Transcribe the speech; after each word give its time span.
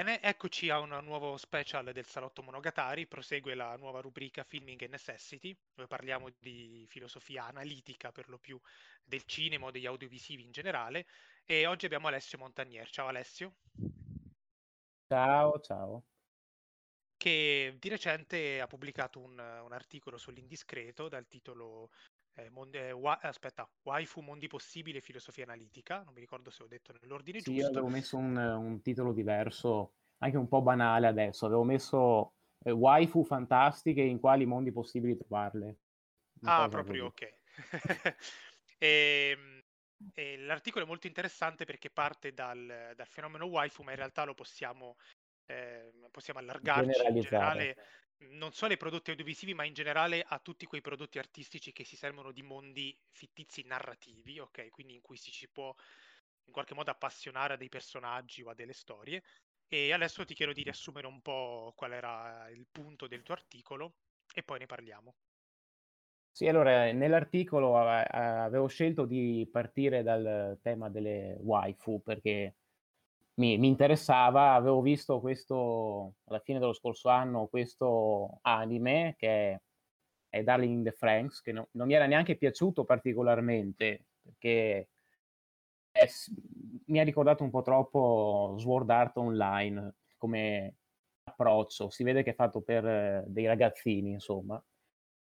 Bene, 0.00 0.22
eccoci 0.22 0.70
a 0.70 0.78
un 0.78 0.98
nuovo 1.02 1.36
special 1.36 1.92
del 1.92 2.06
Salotto 2.06 2.42
Monogatari. 2.42 3.06
Prosegue 3.06 3.54
la 3.54 3.76
nuova 3.76 4.00
rubrica 4.00 4.44
Filming 4.44 4.80
and 4.80 4.92
Necessity, 4.92 5.54
dove 5.74 5.88
parliamo 5.88 6.30
di 6.38 6.86
filosofia 6.88 7.44
analitica 7.44 8.10
per 8.10 8.30
lo 8.30 8.38
più 8.38 8.58
del 9.04 9.24
cinema 9.24 9.66
o 9.66 9.70
degli 9.70 9.84
audiovisivi 9.84 10.42
in 10.42 10.52
generale. 10.52 11.06
E 11.44 11.66
oggi 11.66 11.84
abbiamo 11.84 12.06
Alessio 12.06 12.38
Montagnier. 12.38 12.88
Ciao 12.88 13.08
Alessio. 13.08 13.56
Ciao, 15.06 15.60
ciao. 15.60 16.04
Che 17.18 17.76
di 17.78 17.88
recente 17.90 18.58
ha 18.58 18.66
pubblicato 18.66 19.20
un, 19.20 19.38
un 19.38 19.72
articolo 19.74 20.16
sull'indiscreto 20.16 21.10
dal 21.10 21.28
titolo 21.28 21.90
eh, 22.34 22.50
mon- 22.50 22.70
eh, 22.72 22.92
wa- 22.92 23.18
aspetta, 23.20 23.68
Waifu 23.82 24.20
Mondi 24.20 24.46
Possibili 24.46 25.00
Filosofia 25.00 25.44
Analitica, 25.44 26.02
non 26.02 26.14
mi 26.14 26.20
ricordo 26.20 26.50
se 26.50 26.62
ho 26.62 26.66
detto 26.66 26.92
nell'ordine 27.00 27.40
sì, 27.40 27.54
giusto. 27.54 27.60
Io 27.60 27.68
avevo 27.68 27.88
messo 27.88 28.16
un, 28.16 28.36
un, 28.36 28.82
titolo 28.82 29.12
diverso, 29.12 29.94
anche 30.18 30.36
un 30.36 30.48
po' 30.48 30.62
banale 30.62 31.06
adesso, 31.06 31.46
avevo 31.46 31.64
messo 31.64 32.34
eh, 32.64 32.70
Waifu 32.70 33.24
fantastiche 33.24 34.02
in 34.02 34.20
quali 34.20 34.46
mondi 34.46 34.72
possibili 34.72 35.16
trovarle. 35.16 35.78
Una 36.42 36.64
ah, 36.64 36.68
proprio 36.68 37.10
così. 37.10 37.24
ok. 37.24 37.34
e, 38.78 38.78
ehm, 39.36 39.62
e 40.14 40.36
l'articolo 40.38 40.84
è 40.84 40.88
molto 40.88 41.06
interessante 41.06 41.64
perché 41.64 41.90
parte 41.90 42.32
dal, 42.32 42.92
dal, 42.94 43.06
fenomeno 43.06 43.46
waifu, 43.46 43.82
ma 43.82 43.90
in 43.90 43.96
realtà 43.96 44.24
lo 44.24 44.34
possiamo, 44.34 44.96
eh, 45.46 45.90
possiamo 46.10 46.40
allargarci 46.40 47.06
in 47.06 47.20
generale 47.20 47.76
non 48.28 48.52
solo 48.52 48.72
ai 48.72 48.78
prodotti 48.78 49.10
audiovisivi, 49.10 49.54
ma 49.54 49.64
in 49.64 49.72
generale 49.74 50.22
a 50.22 50.38
tutti 50.38 50.66
quei 50.66 50.80
prodotti 50.80 51.18
artistici 51.18 51.72
che 51.72 51.84
si 51.84 51.96
servono 51.96 52.32
di 52.32 52.42
mondi 52.42 52.98
fittizi 53.10 53.62
narrativi, 53.64 54.38
ok? 54.38 54.68
Quindi 54.70 54.94
in 54.94 55.00
cui 55.00 55.16
si 55.16 55.30
ci 55.30 55.48
può 55.48 55.74
in 56.44 56.52
qualche 56.52 56.74
modo 56.74 56.90
appassionare 56.90 57.54
a 57.54 57.56
dei 57.56 57.68
personaggi 57.68 58.42
o 58.42 58.50
a 58.50 58.54
delle 58.54 58.72
storie. 58.72 59.22
E 59.68 59.92
adesso 59.92 60.24
ti 60.24 60.34
chiedo 60.34 60.52
di 60.52 60.62
riassumere 60.62 61.06
un 61.06 61.20
po' 61.22 61.72
qual 61.76 61.92
era 61.92 62.48
il 62.50 62.66
punto 62.70 63.06
del 63.06 63.22
tuo 63.22 63.34
articolo 63.34 63.96
e 64.34 64.42
poi 64.42 64.58
ne 64.58 64.66
parliamo. 64.66 65.16
Sì, 66.32 66.46
allora 66.48 66.90
nell'articolo 66.92 67.76
avevo 67.76 68.66
scelto 68.68 69.04
di 69.04 69.46
partire 69.50 70.02
dal 70.02 70.58
tema 70.62 70.88
delle 70.88 71.36
waifu 71.40 72.02
perché 72.02 72.56
mi, 73.40 73.56
mi, 73.56 73.68
interessava, 73.68 74.52
avevo 74.52 74.82
visto 74.82 75.18
questo 75.18 76.16
alla 76.26 76.40
fine 76.40 76.58
dello 76.58 76.74
scorso 76.74 77.08
anno 77.08 77.46
questo 77.46 78.38
anime 78.42 79.14
che 79.18 79.62
è, 80.28 80.42
Darling 80.42 80.76
in 80.76 80.84
the 80.84 80.92
Franks, 80.92 81.40
che 81.40 81.52
no, 81.52 81.68
non 81.72 81.86
mi 81.86 81.94
era 81.94 82.06
neanche 82.06 82.36
piaciuto 82.36 82.84
particolarmente 82.84 84.04
perché 84.22 84.90
è, 85.90 86.06
mi 86.86 87.00
ha 87.00 87.02
ricordato 87.02 87.42
un 87.42 87.50
po' 87.50 87.62
troppo 87.62 88.56
Sword 88.58 88.90
Art 88.90 89.16
Online 89.16 89.94
come 90.18 90.76
approccio, 91.24 91.88
si 91.88 92.04
vede 92.04 92.22
che 92.22 92.30
è 92.30 92.34
fatto 92.34 92.60
per 92.60 92.86
eh, 92.86 93.24
dei 93.26 93.46
ragazzini, 93.46 94.10
insomma. 94.10 94.62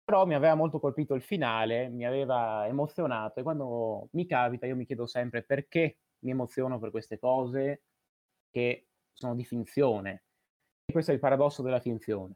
Però 0.04 0.26
mi 0.26 0.36
aveva 0.36 0.56
molto 0.56 0.80
colpito 0.80 1.16
il 1.16 1.24
finale, 1.24 1.90
mi 1.90 2.06
aveva 2.06 2.68
emozionato 2.68 3.40
e 3.40 3.44
quando 3.44 4.10
mi 4.12 4.26
capita 4.28 4.68
io 4.68 4.76
mi 4.76 4.86
chiedo 4.86 5.08
sempre 5.08 5.44
perché 5.44 5.98
mi 6.20 6.32
emoziono 6.32 6.78
per 6.80 6.92
queste 6.92 7.18
cose, 7.18 7.82
che 8.54 8.86
sono 9.12 9.36
di 9.36 9.44
finzione. 9.44 10.24
E 10.86 10.94
questo 10.94 11.12
è 11.12 11.16
il 11.16 11.20
paradosso 11.20 11.64
della 11.64 11.80
finzione. 11.80 12.36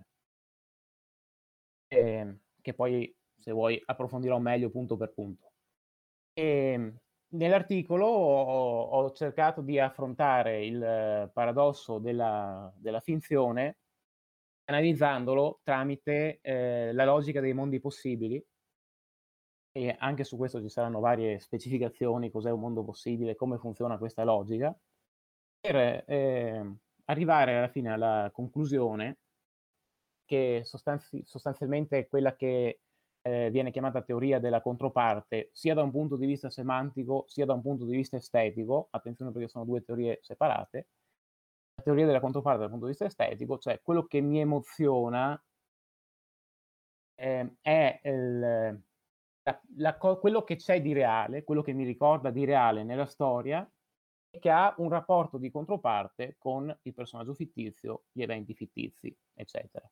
E, 1.87 1.99
ehm, 1.99 2.39
che 2.61 2.73
poi, 2.73 3.15
se 3.37 3.51
vuoi, 3.51 3.81
approfondirò 3.85 4.39
meglio 4.39 4.71
punto 4.71 4.97
per 4.97 5.13
punto. 5.13 5.51
E, 6.33 6.43
ehm, 6.43 6.97
nell'articolo 7.29 8.05
ho, 8.05 8.81
ho, 8.83 9.11
cercato 9.11 9.61
di 9.61 9.79
affrontare 9.79 10.65
il 10.65 11.29
paradosso 11.33 11.99
della, 11.99 12.71
della 12.77 12.99
finzione 12.99 13.77
analizzandolo 14.65 15.59
tramite 15.63 16.39
eh, 16.41 16.91
la 16.93 17.05
logica 17.05 17.41
dei 17.41 17.53
mondi 17.53 17.79
possibili 17.79 18.43
e 19.71 19.95
anche 19.99 20.23
su 20.23 20.37
questo 20.37 20.61
ci 20.61 20.69
saranno 20.69 20.99
varie 20.99 21.39
specificazioni, 21.39 22.31
cos'è 22.31 22.49
un 22.49 22.59
mondo 22.59 22.83
possibile, 22.83 23.35
come 23.35 23.57
funziona 23.57 23.97
questa 23.97 24.23
logica 24.23 24.75
per 25.59 25.75
eh, 26.07 26.75
arrivare 27.05 27.57
alla 27.57 27.69
fine 27.69 27.91
alla 27.91 28.29
conclusione 28.33 29.17
che 30.25 30.61
sostanzi- 30.65 31.23
sostanzialmente 31.25 31.97
è 31.99 32.07
quella 32.07 32.35
che 32.35 32.81
eh, 33.21 33.49
viene 33.51 33.71
chiamata 33.71 34.01
teoria 34.01 34.39
della 34.39 34.61
controparte, 34.61 35.49
sia 35.53 35.73
da 35.73 35.83
un 35.83 35.91
punto 35.91 36.15
di 36.17 36.25
vista 36.25 36.49
semantico, 36.49 37.25
sia 37.27 37.45
da 37.45 37.53
un 37.53 37.61
punto 37.61 37.85
di 37.85 37.95
vista 37.95 38.17
estetico, 38.17 38.87
attenzione 38.91 39.31
perché 39.31 39.47
sono 39.49 39.65
due 39.65 39.83
teorie 39.83 40.19
separate, 40.21 40.87
la 41.75 41.83
teoria 41.83 42.05
della 42.05 42.19
controparte 42.19 42.59
dal 42.59 42.69
punto 42.69 42.85
di 42.85 42.91
vista 42.91 43.05
estetico, 43.05 43.57
cioè 43.57 43.81
quello 43.81 44.05
che 44.05 44.21
mi 44.21 44.39
emoziona 44.39 45.41
eh, 47.15 47.55
è 47.61 47.99
il, 48.03 48.39
la, 49.43 49.61
la, 49.77 49.97
quello 49.97 50.43
che 50.43 50.55
c'è 50.55 50.81
di 50.81 50.93
reale, 50.93 51.43
quello 51.43 51.61
che 51.61 51.73
mi 51.73 51.85
ricorda 51.85 52.29
di 52.31 52.45
reale 52.45 52.83
nella 52.83 53.05
storia 53.05 53.69
che 54.29 54.49
ha 54.49 54.73
un 54.77 54.89
rapporto 54.89 55.37
di 55.37 55.49
controparte 55.49 56.35
con 56.37 56.75
il 56.83 56.93
personaggio 56.93 57.33
fittizio, 57.33 58.05
gli 58.11 58.21
eventi 58.21 58.53
fittizi, 58.53 59.15
eccetera. 59.33 59.89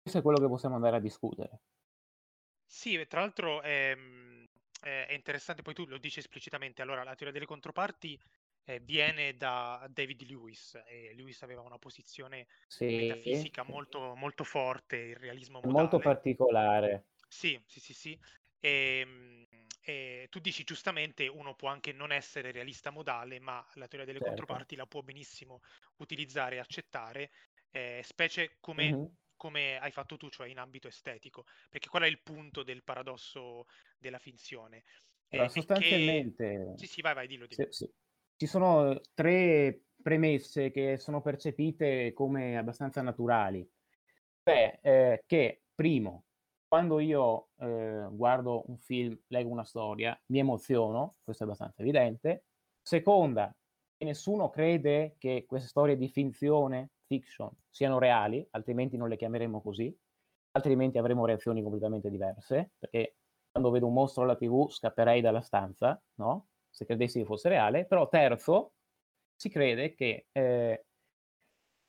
Questo 0.00 0.20
è 0.20 0.22
quello 0.22 0.38
che 0.38 0.48
possiamo 0.48 0.76
andare 0.76 0.96
a 0.96 1.00
discutere. 1.00 1.60
Sì, 2.64 3.04
tra 3.08 3.20
l'altro 3.20 3.60
è, 3.62 3.96
è 4.80 5.12
interessante, 5.12 5.62
poi 5.62 5.74
tu 5.74 5.84
lo 5.86 5.98
dici 5.98 6.18
esplicitamente, 6.18 6.82
allora 6.82 7.02
la 7.02 7.14
teoria 7.14 7.32
delle 7.32 7.46
controparti 7.46 8.18
eh, 8.64 8.80
viene 8.80 9.36
da 9.36 9.86
David 9.90 10.22
Lewis 10.22 10.80
e 10.86 11.12
Lewis 11.14 11.42
aveva 11.42 11.62
una 11.62 11.78
posizione 11.78 12.46
sì, 12.66 12.86
metafisica 12.86 13.62
molto, 13.62 14.14
molto 14.14 14.44
forte, 14.44 14.96
il 14.96 15.16
realismo 15.16 15.60
modale. 15.60 15.72
Molto 15.72 15.98
particolare. 15.98 17.06
Sì, 17.28 17.60
sì, 17.66 17.80
sì, 17.80 17.94
sì. 17.94 18.18
E, 18.60 19.45
ehm, 19.86 20.22
e 20.22 20.26
tu 20.28 20.40
dici 20.40 20.64
giustamente 20.64 21.28
uno 21.28 21.54
può 21.54 21.68
anche 21.68 21.92
non 21.92 22.12
essere 22.12 22.50
realista 22.50 22.90
modale, 22.90 23.38
ma 23.40 23.64
la 23.74 23.86
teoria 23.86 24.06
delle 24.06 24.18
certo. 24.18 24.34
controparti 24.34 24.76
la 24.76 24.86
può 24.86 25.02
benissimo 25.02 25.62
utilizzare 25.96 26.56
e 26.56 26.58
accettare, 26.58 27.30
eh, 27.70 28.00
specie 28.04 28.56
come, 28.60 28.92
mm-hmm. 28.92 29.04
come, 29.36 29.78
hai 29.78 29.92
fatto 29.92 30.16
tu, 30.16 30.28
cioè 30.28 30.48
in 30.48 30.58
ambito 30.58 30.88
estetico, 30.88 31.44
perché 31.70 31.88
qual 31.88 32.02
è 32.02 32.06
il 32.06 32.20
punto 32.22 32.62
del 32.62 32.82
paradosso 32.82 33.66
della 33.98 34.18
finzione? 34.18 34.84
Allora, 35.28 35.48
sostanzialmente... 35.48 36.74
Che... 36.74 36.78
Sì, 36.78 36.86
sì, 36.86 37.00
vai, 37.00 37.14
vai, 37.14 37.26
dillo. 37.26 37.46
dillo. 37.46 37.70
Sì, 37.70 37.84
sì. 37.84 37.92
Ci 38.36 38.46
sono 38.46 39.00
tre 39.14 39.80
premesse 40.02 40.70
che 40.70 40.98
sono 40.98 41.20
percepite 41.20 42.12
come 42.12 42.56
abbastanza 42.56 43.02
naturali. 43.02 43.68
Cioè, 44.42 44.78
eh, 44.82 45.24
che 45.26 45.62
primo, 45.74 46.25
quando 46.76 47.00
io 47.00 47.48
eh, 47.60 48.06
guardo 48.10 48.64
un 48.66 48.76
film, 48.76 49.18
leggo 49.28 49.48
una 49.48 49.64
storia, 49.64 50.14
mi 50.26 50.40
emoziono, 50.40 51.16
questo 51.24 51.44
è 51.44 51.46
abbastanza 51.46 51.80
evidente. 51.80 52.44
Seconda, 52.82 53.50
nessuno 54.04 54.50
crede 54.50 55.14
che 55.16 55.46
queste 55.48 55.68
storie 55.68 55.96
di 55.96 56.06
finzione, 56.08 56.90
fiction, 57.06 57.50
siano 57.70 57.98
reali, 57.98 58.46
altrimenti 58.50 58.98
non 58.98 59.08
le 59.08 59.16
chiameremo 59.16 59.62
così, 59.62 59.90
altrimenti 60.50 60.98
avremo 60.98 61.24
reazioni 61.24 61.62
completamente 61.62 62.10
diverse, 62.10 62.72
perché 62.78 63.16
quando 63.50 63.70
vedo 63.70 63.86
un 63.86 63.94
mostro 63.94 64.24
alla 64.24 64.36
tv 64.36 64.68
scapperei 64.68 65.22
dalla 65.22 65.40
stanza, 65.40 65.98
no? 66.16 66.48
Se 66.68 66.84
credessi 66.84 67.20
che 67.20 67.24
fosse 67.24 67.48
reale. 67.48 67.86
Però 67.86 68.06
terzo, 68.06 68.74
si 69.34 69.48
crede 69.48 69.94
che 69.94 70.26
eh, 70.30 70.84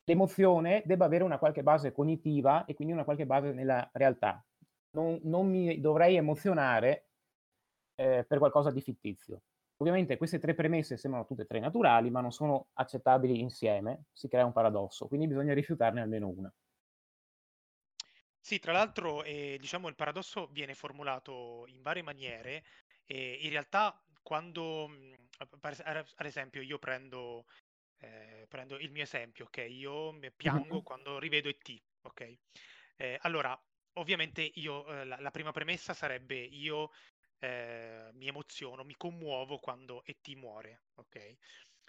l'emozione 0.05 0.81
debba 0.85 1.03
avere 1.03 1.25
una 1.25 1.39
qualche 1.39 1.61
base 1.61 1.91
cognitiva 1.91 2.63
e 2.63 2.73
quindi 2.73 2.93
una 2.93 3.03
qualche 3.03 3.25
base 3.25 3.51
nella 3.51 3.89
realtà 3.91 4.41
non, 4.97 5.19
non 5.23 5.47
mi 5.47 5.79
dovrei 5.79 6.15
emozionare 6.15 7.09
eh, 7.95 8.25
per 8.27 8.39
qualcosa 8.39 8.71
di 8.71 8.81
fittizio. 8.81 9.41
Ovviamente 9.77 10.17
queste 10.17 10.39
tre 10.39 10.55
premesse 10.55 10.97
sembrano 10.97 11.27
tutte 11.27 11.43
e 11.43 11.45
tre 11.45 11.59
naturali, 11.59 12.09
ma 12.09 12.19
non 12.19 12.31
sono 12.31 12.69
accettabili 12.73 13.39
insieme, 13.39 14.05
si 14.11 14.27
crea 14.27 14.45
un 14.45 14.51
paradosso, 14.51 15.07
quindi 15.07 15.27
bisogna 15.27 15.53
rifiutarne 15.53 16.01
almeno 16.01 16.29
una. 16.29 16.51
Sì, 18.39 18.57
tra 18.59 18.71
l'altro 18.71 19.23
eh, 19.23 19.57
diciamo 19.59 19.87
il 19.87 19.95
paradosso 19.95 20.47
viene 20.47 20.73
formulato 20.73 21.65
in 21.67 21.81
varie 21.81 22.01
maniere 22.01 22.63
e 23.05 23.39
in 23.41 23.49
realtà 23.49 24.01
quando, 24.23 24.89
ad 25.37 26.25
esempio, 26.25 26.61
io 26.61 26.79
prendo, 26.79 27.45
eh, 27.99 28.45
prendo 28.49 28.77
il 28.79 28.91
mio 28.91 29.03
esempio, 29.03 29.45
ok? 29.45 29.65
Io 29.69 30.17
piango 30.35 30.75
mm-hmm. 30.75 30.83
quando 30.83 31.19
rivedo 31.19 31.49
ET, 31.49 31.81
ok? 32.01 32.37
Eh, 32.95 33.17
allora, 33.21 33.57
ovviamente 33.99 34.41
io, 34.55 34.85
eh, 34.87 35.05
la, 35.05 35.19
la, 35.19 35.31
prima 35.31 35.51
premessa 35.51 35.93
sarebbe 35.93 36.35
io 36.35 36.91
eh, 37.39 38.09
mi 38.13 38.27
emoziono, 38.27 38.83
mi 38.83 38.95
commuovo 38.95 39.57
quando 39.57 40.03
ET 40.05 40.27
muore, 40.35 40.81
ok? 40.95 41.35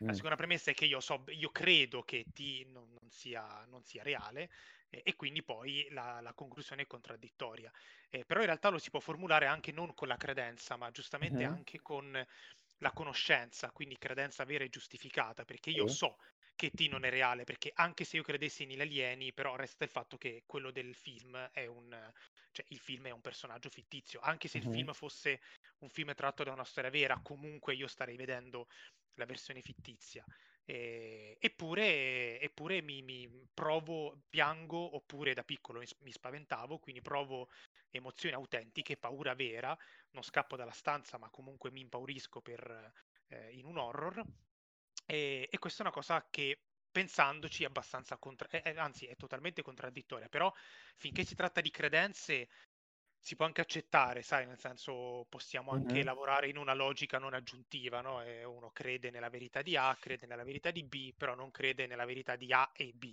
La 0.01 0.13
mm. 0.13 0.15
seconda 0.15 0.37
premessa 0.37 0.71
è 0.71 0.75
che 0.75 0.85
io, 0.85 1.01
so, 1.01 1.25
io 1.29 1.51
credo 1.51 2.03
che 2.03 2.25
ET 2.27 2.67
non, 2.69 2.89
non, 2.91 3.11
sia, 3.11 3.65
non 3.67 3.83
sia, 3.83 4.03
reale 4.03 4.51
eh, 4.91 5.03
e 5.05 5.17
quindi 5.17 5.43
poi 5.43 5.89
la, 5.91 6.21
la, 6.21 6.33
conclusione 6.35 6.83
è 6.83 6.87
contraddittoria. 6.87 7.71
Eh, 8.09 8.25
però 8.25 8.41
in 8.41 8.47
realtà 8.47 8.69
lo 8.69 8.79
si 8.79 8.91
può 8.91 9.01
formulare 9.01 9.47
anche 9.47 9.73
non 9.73 9.95
con 9.95 10.09
la 10.09 10.17
credenza, 10.17 10.77
ma 10.77 10.91
giustamente 10.91 11.39
mm-hmm. 11.39 11.53
anche 11.53 11.81
con 11.81 12.27
la 12.81 12.93
conoscenza, 12.93 13.73
quindi 13.73 13.99
credenza 13.99 14.45
vera 14.45 14.65
e 14.65 14.69
giustificata, 14.69 15.45
perché 15.45 15.71
io 15.71 15.89
sì. 15.89 15.97
so 15.97 16.17
pocchettino 16.59 16.95
non 16.95 17.05
è 17.05 17.11
reale, 17.11 17.45
perché 17.45 17.71
anche 17.73 18.03
se 18.03 18.17
io 18.17 18.25
credessi 18.25 18.67
negli 18.67 18.81
alieni, 18.81 19.33
però 19.33 19.55
resta 19.55 19.85
il 19.85 19.91
fatto 19.91 20.19
che 20.19 20.43
quello 20.45 20.73
del 20.73 20.93
film 20.97 21.37
è 21.53 21.67
un... 21.67 22.13
cioè 22.51 22.67
il 22.71 22.79
film 22.81 23.07
è 23.07 23.11
un 23.11 23.21
personaggio 23.21 23.71
fittizio, 23.71 24.19
anche 24.21 24.49
se 24.49 24.59
il 24.59 24.65
film 24.65 24.93
fosse 24.93 25.41
un 25.79 25.89
film 25.89 26.13
tratto 26.15 26.43
da 26.43 26.53
una 26.53 26.65
storia 26.65 26.91
vera, 26.91 27.21
comunque 27.23 27.75
io 27.75 27.87
starei 27.87 28.17
vedendo 28.17 28.67
la 29.15 29.25
versione 29.25 29.63
fittizia. 29.63 30.25
E, 30.65 31.37
eppure, 31.39 32.41
eppure 32.41 32.83
mi, 32.83 33.03
mi, 33.03 33.31
provo, 33.55 34.23
piango, 34.29 34.97
oppure 34.97 35.35
da 35.35 35.45
piccolo 35.45 35.81
mi 36.01 36.11
spaventavo, 36.11 36.79
quindi 36.79 37.01
provo 37.01 37.49
emozioni 37.91 38.35
autentiche, 38.35 38.97
paura 38.97 39.35
vera, 39.35 39.79
non 40.11 40.25
scappo 40.25 40.57
dalla 40.57 40.73
stanza, 40.73 41.19
ma 41.19 41.31
comunque 41.31 41.71
mi 41.71 41.81
impaurisco 41.81 42.41
per, 42.41 42.93
eh, 43.29 43.53
in 43.53 43.65
un 43.65 43.79
horror. 43.79 44.25
E, 45.11 45.49
e, 45.51 45.59
questa 45.59 45.79
è 45.79 45.87
una 45.87 45.95
cosa 45.95 46.27
che 46.29 46.61
pensandoci 46.91 47.63
è 47.63 47.67
abbastanza 47.67 48.19
contra- 48.19 48.49
è, 48.51 48.75
anzi 48.77 49.07
è 49.07 49.17
totalmente 49.17 49.63
contraddittoria, 49.63 50.29
però 50.29 50.53
finché 50.97 51.25
si 51.25 51.35
tratta 51.35 51.63
di 51.63 51.71
credenze 51.71 52.49
si 53.19 53.35
può 53.35 53.47
anche 53.47 53.63
accettare, 53.63 54.23
sai, 54.23 54.47
nel 54.47 54.59
senso 54.59 55.27
possiamo 55.29 55.73
anche 55.73 55.95
mm-hmm. 55.95 56.05
lavorare 56.05 56.49
in 56.49 56.59
una 56.59 56.75
logica 56.75 57.19
non 57.19 57.33
aggiuntiva, 57.33 58.03
no? 58.03 58.23
E 58.23 58.45
uno 58.45 58.71
crede 58.71 59.11
nella 59.11 59.31
verità 59.31 59.63
di 59.63 59.77
A, 59.77 59.97
crede 59.99 60.27
nella 60.27 60.45
verità 60.45 60.71
di 60.71 60.85
B, 60.85 61.15
però 61.17 61.35
non 61.35 61.51
crede 61.51 61.87
nella 61.87 62.05
verità 62.05 62.37
di 62.37 62.53
A 62.53 62.71
e 62.75 62.93
B. 62.95 63.13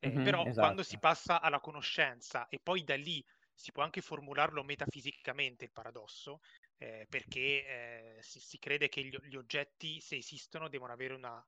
Eh, 0.00 0.10
mm-hmm, 0.10 0.24
però 0.24 0.42
esatto. 0.42 0.60
quando 0.60 0.82
si 0.82 0.98
passa 0.98 1.40
alla 1.40 1.60
conoscenza 1.60 2.48
e 2.48 2.58
poi 2.60 2.82
da 2.82 2.96
lì 2.96 3.24
si 3.54 3.70
può 3.70 3.84
anche 3.84 4.00
formularlo 4.00 4.64
metafisicamente 4.64 5.64
il 5.64 5.70
paradosso, 5.70 6.40
eh, 6.82 7.06
perché 7.08 7.38
eh, 7.38 8.16
si, 8.22 8.40
si, 8.40 8.58
crede 8.58 8.88
che 8.88 9.04
gli, 9.04 9.16
gli, 9.22 9.36
oggetti, 9.36 10.00
se 10.00 10.16
esistono, 10.16 10.68
devono 10.68 10.92
avere 10.92 11.14
una, 11.14 11.44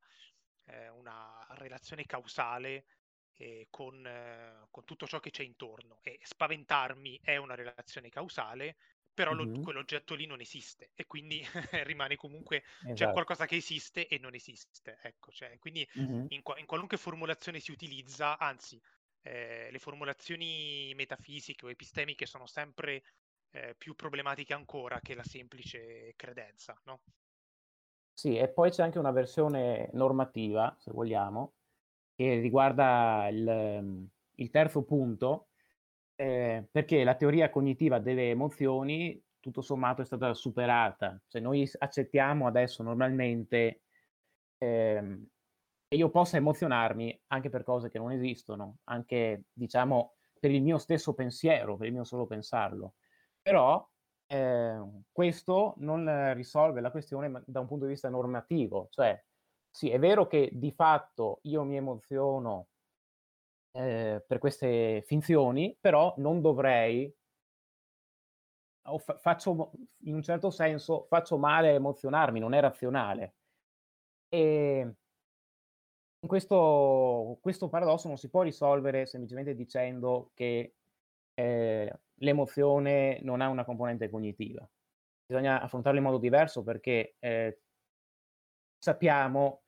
eh, 0.66 0.88
una 0.90 1.44
relazione 1.56 2.04
causale 2.06 2.84
eh, 3.38 3.66
con, 3.69 4.06
eh, 4.06 4.69
con, 4.70 4.84
tutto 4.84 5.08
ciò 5.08 5.19
che 5.19 5.32
c'è 5.32 5.42
intorno. 5.42 5.98
E 6.02 6.20
spaventarmi 6.22 7.19
è 7.20 7.36
una 7.36 7.56
relazione 7.56 8.10
causale, 8.10 8.76
però 9.12 9.34
mm-hmm. 9.34 9.54
lo, 9.56 9.60
quell'oggetto 9.60 10.14
lì 10.14 10.26
non 10.26 10.40
esiste 10.40 10.92
e 10.94 11.04
quindi 11.06 11.44
rimane 11.82 12.14
comunque 12.14 12.62
esatto. 12.82 12.94
c'è 12.94 13.10
qualcosa 13.10 13.46
che 13.46 13.56
esiste 13.56 14.06
e 14.06 14.19
non 14.19 14.36
esiste. 14.36 15.00
Ecco, 15.02 15.32
cioè, 15.32 15.58
quindi 15.58 15.84
mm-hmm. 15.98 16.26
in, 16.28 16.42
in, 16.58 16.66
qualunque 16.66 16.96
formulazione 16.96 17.58
si 17.58 17.72
utilizza, 17.72 18.38
anzi, 18.38 18.81
eh, 19.22 19.69
le 19.72 19.78
formulazioni 19.81 20.92
metafisiche 20.94 21.66
o 21.66 21.70
epistemiche 21.70 22.25
sono 22.25 22.46
sempre 22.46 23.02
eh, 23.55 23.75
più 23.77 23.95
problematiche 23.95 24.53
ancora 24.55 25.01
che 25.01 25.15
la 25.15 25.25
semplice 25.25 26.12
credenza, 26.17 26.79
no? 26.85 27.03
Sì, 28.17 28.37
e 28.37 28.49
poi 28.53 28.71
c'è 28.71 28.83
anche 28.83 28.99
una 28.99 29.11
versione 29.11 29.91
normativa, 29.93 30.75
se 30.79 30.93
vogliamo, 30.93 31.55
che 32.15 32.39
riguarda 32.41 33.29
il, 33.31 33.47
ehm, 33.49 34.09
il 34.37 34.51
terzo 34.51 34.85
punto, 34.85 35.49
eh, 36.15 36.67
perché 36.71 37.03
la 37.05 37.17
teoria 37.17 37.51
cognitiva 37.51 37.99
delle 37.99 38.31
emozioni 38.31 39.21
tutto 39.41 39.62
sommato 39.62 40.03
è 40.03 40.05
stata 40.05 40.33
superata. 40.35 41.21
Cioè 41.27 41.41
noi 41.43 41.69
accettiamo 41.79 42.47
adesso 42.47 42.83
normalmente 42.85 43.83
ehm, 44.59 45.27
che 45.89 45.97
io 45.97 46.11
possa 46.11 46.37
emozionarmi 46.37 47.21
anche 47.29 47.51
per 47.51 47.62
cose 47.65 47.91
che 47.91 47.99
non 47.99 48.12
esistono, 48.12 48.79
anche 48.85 49.45
diciamo 49.53 50.15
per 50.39 50.51
il 50.51 50.62
mio 50.62 50.79
stesso 50.79 51.15
pensiero, 51.15 51.77
per 51.77 51.87
il 51.89 51.93
mio 51.93 52.05
solo 52.05 52.27
pensarlo. 52.27 52.95
Però 53.44 53.87
eh, 54.26 54.81
questo 55.12 55.75
non 55.79 56.32
risolve 56.32 56.81
la 56.81 56.91
questione 56.91 57.43
da 57.44 57.61
un 57.61 57.67
punto 57.67 57.85
di 57.85 57.91
vista 57.93 58.08
normativo, 58.08 58.88
cioè 58.91 59.23
sì, 59.70 59.91
è 59.91 59.99
vero 59.99 60.26
che 60.26 60.49
di 60.55 60.73
fatto 60.73 61.41
io 61.43 61.62
mi 61.64 61.76
emoziono 61.76 62.69
eh, 63.73 64.25
per 64.26 64.38
queste 64.38 65.02
finzioni, 65.06 65.76
però 65.79 66.14
non 66.19 66.41
dovrei, 66.41 67.12
o 68.87 68.99
fa- 68.99 69.19
faccio, 69.19 69.70
in 70.05 70.14
un 70.14 70.23
certo 70.23 70.50
senso, 70.50 71.05
faccio 71.08 71.38
male 71.38 71.69
a 71.70 71.73
emozionarmi, 71.73 72.38
non 72.41 72.55
è 72.55 72.61
razionale. 72.61 73.35
E 74.29 74.94
questo, 76.26 77.38
questo 77.41 77.69
paradosso 77.69 78.08
non 78.08 78.17
si 78.17 78.31
può 78.31 78.43
risolvere 78.43 79.06
semplicemente 79.06 79.55
dicendo 79.55 80.31
che 80.35 80.75
eh, 81.35 82.00
l'emozione 82.16 83.19
non 83.22 83.40
ha 83.40 83.49
una 83.49 83.64
componente 83.64 84.08
cognitiva. 84.11 84.69
Bisogna 85.26 85.61
affrontarlo 85.61 85.99
in 85.99 86.05
modo 86.05 86.19
diverso 86.19 86.62
perché 86.62 87.16
eh, 87.19 87.61
sappiamo 88.78 89.62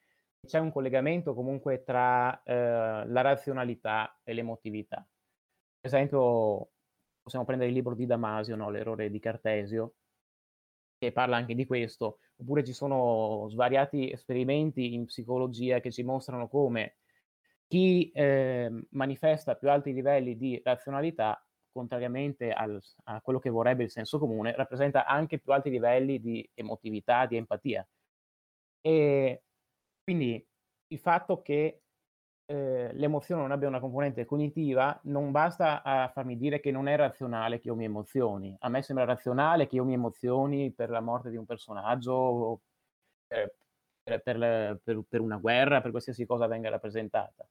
c'è 0.46 0.58
un 0.58 0.70
collegamento 0.70 1.34
comunque 1.34 1.82
tra 1.82 2.42
eh, 2.42 3.06
la 3.06 3.20
razionalità 3.20 4.20
e 4.22 4.32
l'emotività. 4.32 5.06
Per 5.80 5.92
esempio, 5.92 6.70
possiamo 7.22 7.44
prendere 7.44 7.70
il 7.70 7.76
libro 7.76 7.94
di 7.94 8.06
Damasio, 8.06 8.56
no? 8.56 8.70
L'errore 8.70 9.10
di 9.10 9.18
Cartesio, 9.18 9.96
che 10.98 11.12
parla 11.12 11.36
anche 11.36 11.54
di 11.54 11.66
questo, 11.66 12.20
oppure 12.36 12.64
ci 12.64 12.72
sono 12.72 13.46
svariati 13.48 14.10
esperimenti 14.10 14.94
in 14.94 15.06
psicologia 15.06 15.80
che 15.80 15.90
ci 15.90 16.02
mostrano 16.02 16.48
come 16.48 16.98
chi 17.66 18.10
eh, 18.12 18.70
manifesta 18.90 19.56
più 19.56 19.70
alti 19.70 19.92
livelli 19.92 20.36
di 20.36 20.60
razionalità, 20.64 21.45
contrariamente 21.76 22.52
al, 22.52 22.80
a 23.04 23.20
quello 23.20 23.38
che 23.38 23.50
vorrebbe 23.50 23.84
il 23.84 23.90
senso 23.90 24.18
comune, 24.18 24.56
rappresenta 24.56 25.06
anche 25.06 25.38
più 25.38 25.52
alti 25.52 25.70
livelli 25.70 26.20
di 26.20 26.48
emotività, 26.54 27.26
di 27.26 27.36
empatia. 27.36 27.86
E 28.80 29.42
quindi 30.02 30.44
il 30.88 30.98
fatto 30.98 31.42
che 31.42 31.82
eh, 32.46 32.90
l'emozione 32.92 33.42
non 33.42 33.50
abbia 33.50 33.68
una 33.68 33.80
componente 33.80 34.24
cognitiva 34.24 34.98
non 35.04 35.32
basta 35.32 35.82
a 35.82 36.08
farmi 36.08 36.36
dire 36.36 36.60
che 36.60 36.70
non 36.70 36.86
è 36.88 36.96
razionale 36.96 37.58
che 37.58 37.68
io 37.68 37.74
mi 37.74 37.84
emozioni. 37.84 38.54
A 38.60 38.68
me 38.68 38.82
sembra 38.82 39.04
razionale 39.04 39.66
che 39.66 39.76
io 39.76 39.84
mi 39.84 39.94
emozioni 39.94 40.72
per 40.72 40.90
la 40.90 41.00
morte 41.00 41.30
di 41.30 41.36
un 41.36 41.44
personaggio, 41.46 42.62
eh, 43.28 43.54
per, 44.02 44.22
per, 44.22 44.80
per, 44.82 45.02
per 45.08 45.20
una 45.20 45.38
guerra, 45.38 45.80
per 45.80 45.90
qualsiasi 45.90 46.26
cosa 46.26 46.46
venga 46.46 46.70
rappresentata. 46.70 47.48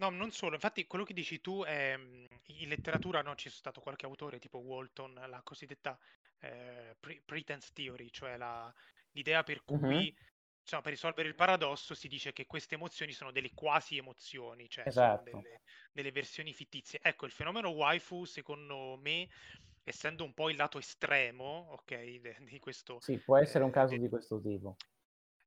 No, 0.00 0.08
non 0.08 0.30
solo, 0.30 0.54
infatti 0.54 0.86
quello 0.86 1.04
che 1.04 1.12
dici 1.12 1.42
tu 1.42 1.62
è 1.62 1.94
mm, 1.94 2.24
in 2.46 2.68
letteratura 2.68 3.20
no, 3.20 3.34
c'è 3.34 3.50
stato 3.50 3.82
qualche 3.82 4.06
autore 4.06 4.38
tipo 4.38 4.58
Walton, 4.58 5.12
la 5.28 5.42
cosiddetta 5.42 5.98
eh, 6.38 6.96
pre- 6.98 7.20
pretense 7.22 7.70
theory, 7.74 8.08
cioè 8.10 8.38
la, 8.38 8.72
l'idea 9.10 9.42
per 9.42 9.62
cui 9.62 9.76
uh-huh. 10.08 10.26
insomma, 10.62 10.82
per 10.82 10.92
risolvere 10.92 11.28
il 11.28 11.34
paradosso 11.34 11.94
si 11.94 12.08
dice 12.08 12.32
che 12.32 12.46
queste 12.46 12.76
emozioni 12.76 13.12
sono 13.12 13.30
delle 13.30 13.50
quasi 13.52 13.98
emozioni, 13.98 14.70
cioè 14.70 14.86
esatto. 14.86 15.28
sono 15.28 15.42
delle, 15.42 15.60
delle, 15.92 16.12
versioni 16.12 16.54
fittizie. 16.54 16.98
Ecco, 17.02 17.26
il 17.26 17.32
fenomeno 17.32 17.68
waifu, 17.68 18.24
secondo 18.24 18.96
me, 18.96 19.28
essendo 19.84 20.24
un 20.24 20.32
po' 20.32 20.48
il 20.48 20.56
lato 20.56 20.78
estremo, 20.78 21.68
ok, 21.72 22.40
di 22.40 22.58
questo... 22.58 23.00
Sì, 23.00 23.18
può 23.18 23.36
essere 23.36 23.64
eh, 23.64 23.66
un 23.66 23.70
caso 23.70 23.94
de... 23.94 24.00
di 24.00 24.08
questo 24.08 24.40
tipo. 24.40 24.76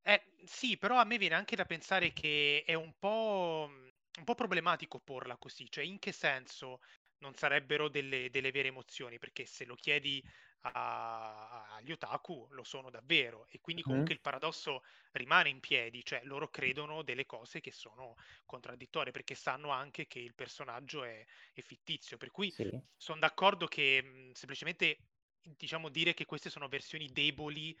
Eh, 0.06 0.22
sì, 0.44 0.76
però 0.76 0.98
a 0.98 1.04
me 1.04 1.16
viene 1.16 1.34
anche 1.34 1.56
da 1.56 1.64
pensare 1.64 2.12
che 2.12 2.62
è 2.64 2.74
un 2.74 2.92
po', 2.98 3.70
un 4.18 4.24
po' 4.24 4.34
problematico 4.34 5.00
porla 5.00 5.36
così, 5.36 5.70
cioè 5.70 5.84
in 5.84 5.98
che 5.98 6.12
senso 6.12 6.80
non 7.18 7.34
sarebbero 7.34 7.88
delle, 7.88 8.30
delle 8.30 8.50
vere 8.50 8.68
emozioni, 8.68 9.18
perché 9.18 9.46
se 9.46 9.64
lo 9.64 9.74
chiedi 9.74 10.22
agli 10.66 11.92
otaku 11.92 12.48
lo 12.52 12.64
sono 12.64 12.88
davvero 12.88 13.46
e 13.50 13.60
quindi 13.60 13.82
comunque 13.82 14.14
mm. 14.14 14.16
il 14.16 14.22
paradosso 14.22 14.82
rimane 15.12 15.50
in 15.50 15.60
piedi, 15.60 16.02
cioè 16.02 16.22
loro 16.24 16.48
credono 16.48 17.02
delle 17.02 17.26
cose 17.26 17.60
che 17.60 17.70
sono 17.70 18.14
contraddittorie 18.46 19.12
perché 19.12 19.34
sanno 19.34 19.68
anche 19.68 20.06
che 20.06 20.20
il 20.20 20.34
personaggio 20.34 21.04
è, 21.04 21.22
è 21.52 21.60
fittizio, 21.60 22.16
per 22.16 22.30
cui 22.30 22.50
sì. 22.50 22.70
sono 22.96 23.18
d'accordo 23.18 23.66
che 23.66 24.02
mh, 24.02 24.32
semplicemente 24.32 25.00
diciamo 25.42 25.90
dire 25.90 26.14
che 26.14 26.24
queste 26.24 26.48
sono 26.48 26.68
versioni 26.68 27.08
deboli 27.12 27.76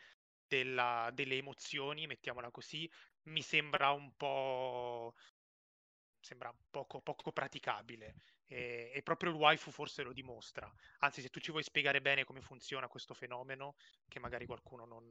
della, 0.46 1.10
delle 1.14 1.36
emozioni, 1.36 2.06
mettiamola 2.06 2.50
così, 2.50 2.90
mi 3.28 3.40
sembra 3.40 3.90
un 3.92 4.14
po' 4.14 5.14
sembra 6.24 6.52
poco, 6.70 7.00
poco 7.00 7.32
praticabile 7.32 8.14
e, 8.46 8.90
e, 8.94 9.02
proprio 9.02 9.30
il 9.30 9.36
waifu 9.36 9.70
forse 9.70 10.02
lo 10.02 10.12
dimostra. 10.12 10.70
Anzi, 11.00 11.20
se 11.20 11.28
tu 11.28 11.38
ci 11.38 11.50
vuoi 11.50 11.62
spiegare 11.62 12.00
bene 12.00 12.24
come 12.24 12.40
funziona 12.40 12.88
questo 12.88 13.12
fenomeno, 13.12 13.74
che 14.08 14.18
magari 14.20 14.46
qualcuno 14.46 14.86
non, 14.86 15.06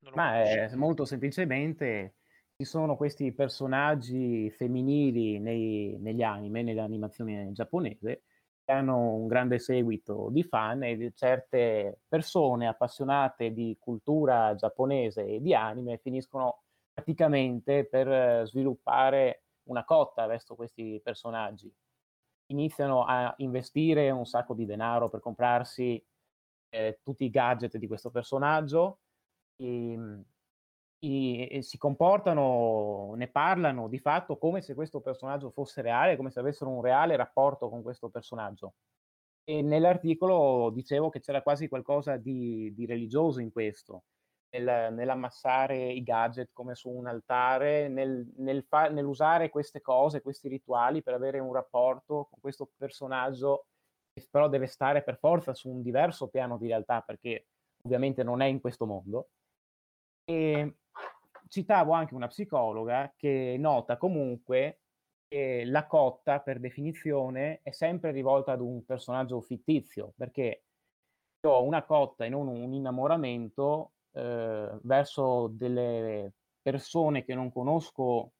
non 0.00 0.12
Ma 0.14 0.42
è, 0.42 0.74
molto 0.74 1.04
semplicemente 1.04 2.14
ci 2.56 2.64
sono 2.64 2.96
questi 2.96 3.32
personaggi 3.32 4.50
femminili 4.50 5.38
nei, 5.38 5.96
negli 5.98 6.22
anime, 6.22 6.62
nell'animazione 6.62 7.52
giapponese, 7.52 8.22
che 8.64 8.72
hanno 8.72 9.14
un 9.16 9.26
grande 9.26 9.58
seguito 9.58 10.30
di 10.30 10.42
fan 10.42 10.82
e 10.82 11.12
certe 11.14 12.00
persone 12.08 12.66
appassionate 12.66 13.52
di 13.52 13.76
cultura 13.78 14.54
giapponese 14.54 15.26
e 15.26 15.40
di 15.42 15.54
anime 15.54 15.98
finiscono 15.98 16.62
praticamente 16.94 17.84
per 17.84 18.46
sviluppare 18.46 19.43
una 19.64 19.84
cotta 19.84 20.26
verso 20.26 20.54
questi 20.54 21.00
personaggi 21.02 21.72
iniziano 22.46 23.04
a 23.04 23.32
investire 23.38 24.10
un 24.10 24.26
sacco 24.26 24.54
di 24.54 24.66
denaro 24.66 25.08
per 25.08 25.20
comprarsi 25.20 26.02
eh, 26.70 27.00
tutti 27.02 27.24
i 27.24 27.30
gadget 27.30 27.76
di 27.78 27.86
questo 27.86 28.10
personaggio, 28.10 29.00
e, 29.56 29.92
ehm, 29.92 30.24
i, 31.00 31.58
si 31.62 31.78
comportano, 31.78 33.14
ne 33.16 33.28
parlano 33.28 33.88
di 33.88 33.98
fatto 33.98 34.38
come 34.38 34.62
se 34.62 34.74
questo 34.74 35.00
personaggio 35.00 35.50
fosse 35.50 35.82
reale, 35.82 36.16
come 36.16 36.30
se 36.30 36.40
avessero 36.40 36.70
un 36.70 36.82
reale 36.82 37.16
rapporto 37.16 37.68
con 37.68 37.82
questo 37.82 38.08
personaggio. 38.08 38.74
E 39.44 39.62
nell'articolo 39.62 40.70
dicevo 40.70 41.10
che 41.10 41.20
c'era 41.20 41.42
quasi 41.42 41.68
qualcosa 41.68 42.16
di, 42.16 42.72
di 42.74 42.86
religioso 42.86 43.40
in 43.40 43.52
questo, 43.52 44.04
nel, 44.58 44.92
nell'ammassare 44.92 45.90
i 45.92 46.02
gadget 46.02 46.50
come 46.52 46.74
su 46.74 46.88
un 46.88 47.06
altare, 47.06 47.88
nel, 47.88 48.26
nel 48.36 48.64
fa, 48.64 48.88
nell'usare 48.88 49.50
queste 49.50 49.80
cose, 49.80 50.22
questi 50.22 50.48
rituali 50.48 51.02
per 51.02 51.14
avere 51.14 51.40
un 51.40 51.52
rapporto 51.52 52.28
con 52.30 52.40
questo 52.40 52.70
personaggio 52.76 53.66
che 54.12 54.26
però 54.30 54.48
deve 54.48 54.66
stare 54.66 55.02
per 55.02 55.18
forza 55.18 55.54
su 55.54 55.68
un 55.68 55.82
diverso 55.82 56.28
piano 56.28 56.56
di 56.56 56.68
realtà 56.68 57.00
perché 57.00 57.48
ovviamente 57.82 58.22
non 58.22 58.40
è 58.40 58.46
in 58.46 58.60
questo 58.60 58.86
mondo. 58.86 59.30
E 60.24 60.76
citavo 61.48 61.92
anche 61.92 62.14
una 62.14 62.28
psicologa 62.28 63.12
che 63.16 63.56
nota 63.58 63.96
comunque 63.96 64.80
che 65.26 65.64
la 65.64 65.86
cotta, 65.86 66.40
per 66.40 66.60
definizione, 66.60 67.60
è 67.62 67.72
sempre 67.72 68.12
rivolta 68.12 68.52
ad 68.52 68.60
un 68.60 68.84
personaggio 68.84 69.40
fittizio, 69.40 70.12
perché 70.16 70.64
ho 71.44 71.62
una 71.62 71.82
cotta 71.82 72.24
e 72.24 72.28
non 72.28 72.46
un 72.46 72.72
innamoramento 72.72 73.93
eh, 74.14 74.78
verso 74.82 75.48
delle 75.52 76.32
persone 76.62 77.24
che 77.24 77.34
non 77.34 77.52
conosco 77.52 78.32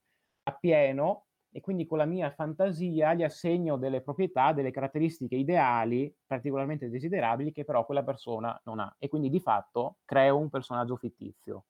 appieno 0.45 1.27
e 1.51 1.61
quindi 1.61 1.87
con 1.87 1.99
la 1.99 2.05
mia 2.05 2.33
fantasia 2.33 3.15
gli 3.15 3.23
assegno 3.23 3.77
delle 3.77 4.01
proprietà, 4.01 4.53
delle 4.53 4.73
caratteristiche 4.73 5.37
ideali 5.37 6.13
particolarmente 6.27 6.89
desiderabili 6.89 7.53
che 7.53 7.65
però 7.65 7.85
quella 7.85 8.03
persona 8.03 8.59
non 8.65 8.81
ha 8.81 8.95
e 8.99 9.09
quindi 9.09 9.31
di 9.31 9.41
fatto 9.41 9.99
creo 10.05 10.37
un 10.37 10.51
personaggio 10.51 10.97
fittizio. 10.97 11.65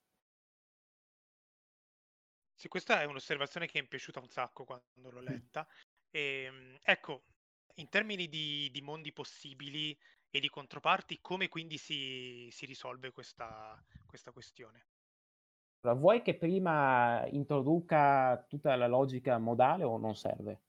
Sì, 2.55 2.69
questa 2.69 3.03
è 3.03 3.05
un'osservazione 3.05 3.67
che 3.67 3.79
mi 3.79 3.85
è 3.85 3.89
piaciuta 3.89 4.21
un 4.21 4.29
sacco 4.29 4.65
quando 4.65 5.11
l'ho 5.11 5.21
letta. 5.21 5.67
E, 6.11 6.45
ehm, 6.45 6.79
ecco, 6.83 7.25
in 7.75 7.89
termini 7.89 8.29
di, 8.29 8.71
di, 8.71 8.81
mondi 8.81 9.13
possibili 9.13 9.95
e 10.35 10.41
di 10.41 10.49
controparti, 10.49 11.21
come 11.21 11.49
quindi 11.49 11.79
si, 11.79 12.49
si 12.51 12.67
risolve 12.67 13.13
questa, 13.13 13.81
questa 14.05 14.33
questione? 14.33 14.87
Allora, 15.83 16.01
vuoi 16.01 16.23
che 16.23 16.35
prima 16.35 17.25
introduca 17.29 18.45
tutta 18.49 18.75
la 18.75 18.89
logica 18.89 19.39
modale 19.39 19.85
o 19.85 19.97
non 19.97 20.17
serve? 20.17 20.63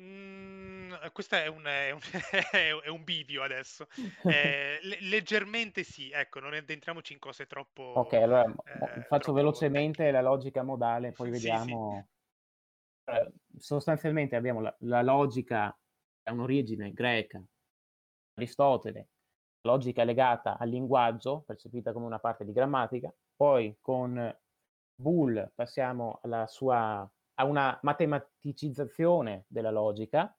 Mm, 0.00 0.94
questo 1.12 1.36
è 1.36 1.46
un, 1.46 1.64
è, 1.64 1.92
un, 1.92 2.00
è 2.82 2.88
un, 2.88 3.04
bivio 3.04 3.44
adesso. 3.44 3.86
Eh, 4.26 4.80
leggermente 4.82 5.84
sì, 5.84 6.10
ecco, 6.10 6.40
non 6.40 6.52
entriamoci 6.54 7.12
in 7.12 7.20
cose 7.20 7.46
troppo. 7.46 7.82
Ok, 7.82 8.14
allora 8.14 8.44
eh, 8.46 9.02
faccio 9.02 9.32
velocemente 9.32 10.10
la 10.10 10.22
logica 10.22 10.64
modale, 10.64 11.12
poi 11.12 11.30
vediamo. 11.30 12.08
Sì, 13.04 13.12
sì. 13.14 13.58
Sostanzialmente 13.60 14.34
abbiamo 14.34 14.60
la, 14.60 14.74
la 14.80 15.02
logica 15.02 15.66
ha 15.66 16.32
un'origine 16.32 16.92
greca, 16.92 17.40
Aristotele, 18.40 19.08
logica 19.62 20.02
legata 20.04 20.56
al 20.56 20.70
linguaggio, 20.70 21.42
percepita 21.46 21.92
come 21.92 22.06
una 22.06 22.18
parte 22.18 22.44
di 22.44 22.52
grammatica, 22.52 23.12
poi 23.36 23.76
con 23.80 24.34
Bull 24.94 25.52
passiamo 25.54 26.18
alla 26.22 26.46
sua 26.46 27.08
a 27.40 27.44
una 27.44 27.78
matematicizzazione 27.82 29.44
della 29.48 29.70
logica. 29.70 30.34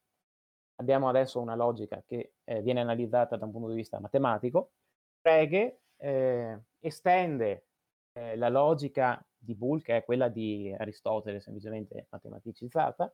Abbiamo 0.75 1.09
adesso 1.09 1.39
una 1.39 1.55
logica 1.55 2.03
che 2.05 2.33
eh, 2.43 2.61
viene 2.61 2.81
analizzata 2.81 3.37
da 3.37 3.45
un 3.45 3.51
punto 3.51 3.69
di 3.69 3.75
vista 3.75 3.99
matematico. 3.99 4.73
Frege 5.19 5.81
eh, 5.97 6.59
estende 6.79 7.65
eh, 8.13 8.35
la 8.35 8.49
logica 8.49 9.23
di 9.35 9.55
Bull, 9.55 9.81
che 9.81 9.97
è 9.97 10.03
quella 10.03 10.27
di 10.27 10.73
Aristotele, 10.77 11.39
semplicemente 11.39 12.07
matematicizzata, 12.09 13.11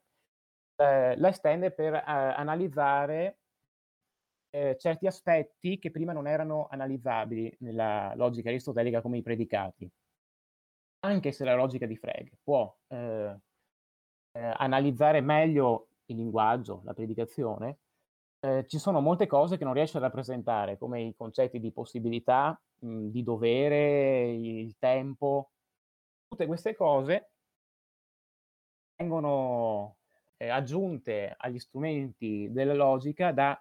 eh, 0.75 1.17
la 1.17 1.29
estende 1.29 1.71
per 1.71 1.93
eh, 1.93 2.01
analizzare 2.05 3.39
eh, 4.57 4.77
certi 4.77 5.05
aspetti 5.05 5.77
che 5.77 5.91
prima 5.91 6.13
non 6.13 6.27
erano 6.27 6.67
analizzabili 6.71 7.57
nella 7.59 8.13
logica 8.15 8.49
aristotelica 8.49 9.01
come 9.01 9.17
i 9.17 9.21
predicati. 9.21 9.89
Anche 11.01 11.31
se 11.31 11.43
la 11.43 11.53
logica 11.53 11.85
di 11.85 11.95
Frege 11.95 12.37
può 12.41 12.75
eh, 12.87 13.39
eh, 14.31 14.53
analizzare 14.57 15.21
meglio 15.21 15.89
il 16.05 16.15
linguaggio, 16.17 16.81
la 16.85 16.93
predicazione, 16.93 17.77
eh, 18.39 18.65
ci 18.67 18.79
sono 18.79 18.99
molte 18.99 19.27
cose 19.27 19.57
che 19.57 19.63
non 19.63 19.73
riesce 19.73 19.97
a 19.97 20.01
rappresentare, 20.01 20.77
come 20.77 21.01
i 21.01 21.15
concetti 21.15 21.59
di 21.59 21.71
possibilità, 21.71 22.59
mh, 22.79 23.09
di 23.09 23.23
dovere, 23.23 24.31
il 24.31 24.75
tempo. 24.79 25.51
Tutte 26.27 26.47
queste 26.47 26.75
cose 26.75 27.29
vengono 28.95 29.97
eh, 30.37 30.49
aggiunte 30.49 31.35
agli 31.37 31.59
strumenti 31.59 32.49
della 32.51 32.73
logica 32.73 33.31
da 33.31 33.59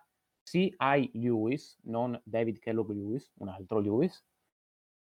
C.I. 0.49 1.11
Lewis, 1.15 1.77
non 1.83 2.19
David 2.25 2.61
Kellogg 2.61 2.91
Lewis, 2.91 3.33
un 3.39 3.49
altro 3.49 3.81
Lewis, 3.81 4.25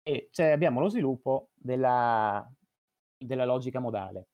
e 0.04 0.30
cioè 0.32 0.52
abbiamo 0.52 0.80
lo 0.80 0.90
sviluppo 0.90 1.50
della, 1.56 2.48
della 3.18 3.46
logica 3.46 3.80
modale. 3.80 4.28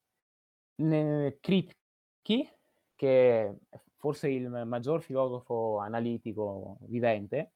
Kripke, 0.76 2.60
che 2.96 3.58
è 3.70 3.80
forse 3.96 4.30
il 4.30 4.50
maggior 4.50 5.02
filosofo 5.02 5.78
analitico 5.80 6.78
vivente, 6.82 7.54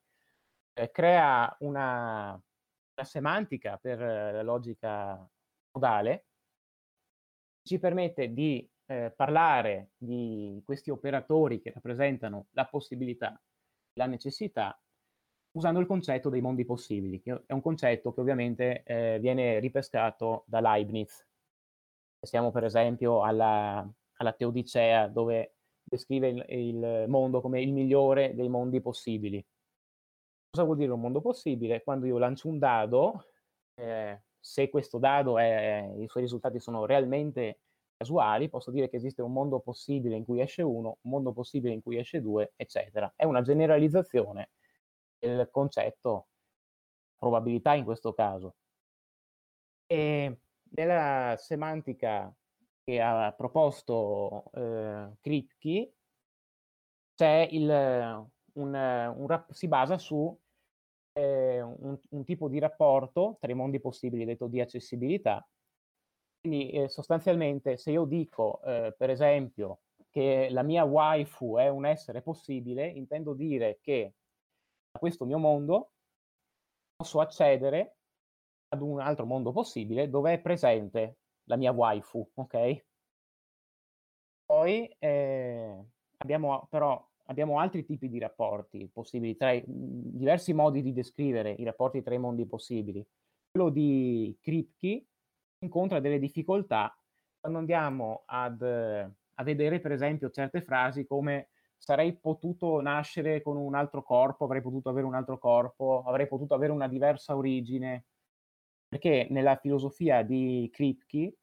eh, 0.73 0.89
crea 0.91 1.53
una, 1.59 2.31
una, 2.31 3.05
semantica 3.05 3.77
per 3.77 3.99
la 3.99 4.41
logica 4.41 5.29
modale, 5.71 6.25
ci 7.63 7.79
permette 7.79 8.33
di 8.33 8.69
eh, 8.85 9.11
parlare 9.15 9.91
di 9.97 10.61
questi 10.65 10.89
operatori 10.89 11.61
che 11.61 11.71
rappresentano 11.71 12.47
la 12.51 12.65
possibilità, 12.65 13.39
la 13.93 14.05
necessità, 14.05 14.79
usando 15.51 15.79
il 15.79 15.85
concetto 15.85 16.29
dei 16.29 16.41
mondi 16.41 16.65
possibili, 16.65 17.21
che 17.21 17.43
è 17.45 17.53
un 17.53 17.61
concetto 17.61 18.13
che 18.13 18.21
ovviamente 18.21 18.83
eh, 18.83 19.17
viene 19.19 19.59
ripescato 19.59 20.43
da 20.47 20.59
Leibniz, 20.59 21.25
Pensiamo 22.23 22.51
per 22.51 22.63
esempio 22.63 23.21
alla, 23.21 23.85
alla 24.15 24.31
Teodicea, 24.31 25.09
dove 25.09 25.55
descrive 25.83 26.29
il, 26.29 26.45
il, 26.47 27.05
mondo 27.09 27.41
come 27.41 27.61
il 27.61 27.73
migliore 27.73 28.33
dei 28.33 28.47
mondi 28.47 28.79
possibili. 28.79 29.45
Cosa 30.49 30.63
vuol 30.63 30.77
dire 30.77 30.93
un 30.93 31.01
mondo 31.01 31.19
possibile? 31.19 31.83
Quando 31.83 32.05
io 32.05 32.17
lancio 32.17 32.47
un 32.47 32.59
dado, 32.59 33.25
eh, 33.75 34.21
se 34.39 34.69
questo 34.69 34.99
dado 34.99 35.37
è, 35.37 35.85
i 35.97 36.07
suoi 36.07 36.23
risultati 36.23 36.61
sono 36.61 36.85
realmente 36.85 37.59
casuali, 38.03 38.49
posso 38.49 38.69
dire 38.69 38.89
che 38.89 38.97
esiste 38.97 39.21
un 39.21 39.31
mondo 39.31 39.59
possibile 39.61 40.17
in 40.17 40.25
cui 40.25 40.41
esce 40.41 40.61
uno, 40.61 40.97
un 41.01 41.11
mondo 41.11 41.31
possibile 41.31 41.73
in 41.73 41.81
cui 41.81 41.97
esce 41.97 42.21
due, 42.21 42.51
eccetera. 42.57 43.11
È 43.15 43.23
una 43.23 43.41
generalizzazione 43.41 44.51
del 45.17 45.49
concetto 45.49 46.27
probabilità 47.17 47.73
in 47.73 47.85
questo 47.85 48.13
caso. 48.13 48.55
E 49.85 50.39
nella 50.75 51.35
semantica 51.37 52.33
che 52.83 52.99
ha 52.99 53.31
proposto 53.31 54.45
eh, 54.53 55.11
Kripke 55.21 55.93
c'è 57.15 57.47
il, 57.51 57.69
un, 58.53 58.73
un, 58.73 59.45
si 59.49 59.67
basa 59.67 59.97
su 59.97 60.37
eh, 61.13 61.61
un, 61.61 61.97
un, 62.09 62.23
tipo 62.25 62.49
di 62.49 62.59
rapporto 62.59 63.37
tra 63.39 63.51
i 63.51 63.55
mondi 63.55 63.79
possibili 63.79 64.25
detto 64.25 64.47
di 64.47 64.59
accessibilità. 64.59 65.47
Quindi 66.43 66.71
eh, 66.71 66.89
sostanzialmente 66.89 67.77
se 67.77 67.91
io 67.91 68.03
dico 68.03 68.61
eh, 68.65 68.93
per 68.97 69.09
esempio 69.09 69.79
che 70.09 70.49
la 70.51 70.61
mia 70.61 70.83
waifu 70.83 71.55
è 71.55 71.69
un 71.69 71.85
essere 71.85 72.21
possibile, 72.21 72.85
intendo 72.85 73.33
dire 73.33 73.79
che 73.81 74.15
a 74.91 74.99
questo 74.99 75.23
mio 75.23 75.37
mondo 75.37 75.91
posso 76.97 77.21
accedere 77.21 77.95
ad 78.67 78.81
un 78.81 78.99
altro 78.99 79.25
mondo 79.25 79.53
possibile 79.53 80.09
dove 80.09 80.33
è 80.33 80.41
presente 80.41 81.19
la 81.45 81.55
mia 81.55 81.71
waifu, 81.71 82.29
ok? 82.33 82.85
Poi 84.45 84.93
eh, 84.99 85.85
abbiamo 86.17 86.67
però 86.69 87.09
abbiamo 87.27 87.59
altri 87.59 87.85
tipi 87.85 88.09
di 88.09 88.19
rapporti 88.19 88.89
possibili, 88.91 89.37
tra 89.37 89.53
i, 89.53 89.63
diversi 89.65 90.51
modi 90.51 90.81
di 90.81 90.91
descrivere 90.91 91.51
i 91.51 91.63
rapporti 91.63 92.03
tra 92.03 92.13
i 92.13 92.19
mondi 92.19 92.45
possibili. 92.45 93.01
Quello 93.49 93.69
di 93.69 94.37
Kripke 94.41 95.05
incontra 95.63 95.99
delle 95.99 96.19
difficoltà 96.19 96.95
quando 97.43 97.59
andiamo 97.59 98.23
ad, 98.27 98.61
a 98.61 99.43
vedere, 99.43 99.81
per 99.81 99.91
esempio, 99.91 100.29
certe 100.29 100.61
frasi 100.61 101.05
come 101.05 101.49
sarei 101.77 102.17
potuto 102.17 102.79
nascere 102.79 103.41
con 103.41 103.57
un 103.57 103.75
altro 103.75 104.01
corpo, 104.01 104.45
avrei 104.45 104.61
potuto 104.61 104.87
avere 104.87 105.05
un 105.05 105.15
altro 105.15 105.37
corpo, 105.37 106.03
avrei 106.07 106.27
potuto 106.27 106.53
avere 106.53 106.71
una 106.71 106.87
diversa 106.87 107.35
origine, 107.35 108.05
perché 108.87 109.27
nella 109.29 109.57
filosofia 109.57 110.21
di 110.23 110.69
Kripke, 110.71 111.35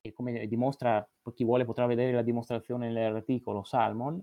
e 0.00 0.12
come 0.12 0.46
dimostra, 0.46 1.04
chi 1.34 1.42
vuole 1.42 1.64
potrà 1.64 1.86
vedere 1.86 2.12
la 2.12 2.22
dimostrazione 2.22 2.88
nell'articolo 2.88 3.64
Salmon, 3.64 4.22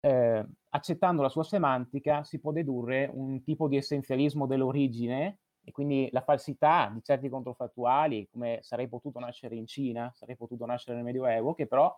eh, 0.00 0.46
accettando 0.68 1.22
la 1.22 1.30
sua 1.30 1.44
semantica 1.44 2.24
si 2.24 2.38
può 2.38 2.52
dedurre 2.52 3.08
un 3.10 3.42
tipo 3.42 3.68
di 3.68 3.78
essenzialismo 3.78 4.46
dell'origine 4.46 5.38
e 5.64 5.72
quindi 5.72 6.08
la 6.12 6.20
falsità 6.20 6.90
di 6.92 7.02
certi 7.02 7.28
controfattuali, 7.28 8.28
come 8.30 8.58
sarei 8.62 8.86
potuto 8.86 9.18
nascere 9.18 9.56
in 9.56 9.66
Cina, 9.66 10.12
sarei 10.14 10.36
potuto 10.36 10.66
nascere 10.66 10.96
nel 10.96 11.04
Medioevo, 11.04 11.54
che 11.54 11.66
però 11.66 11.94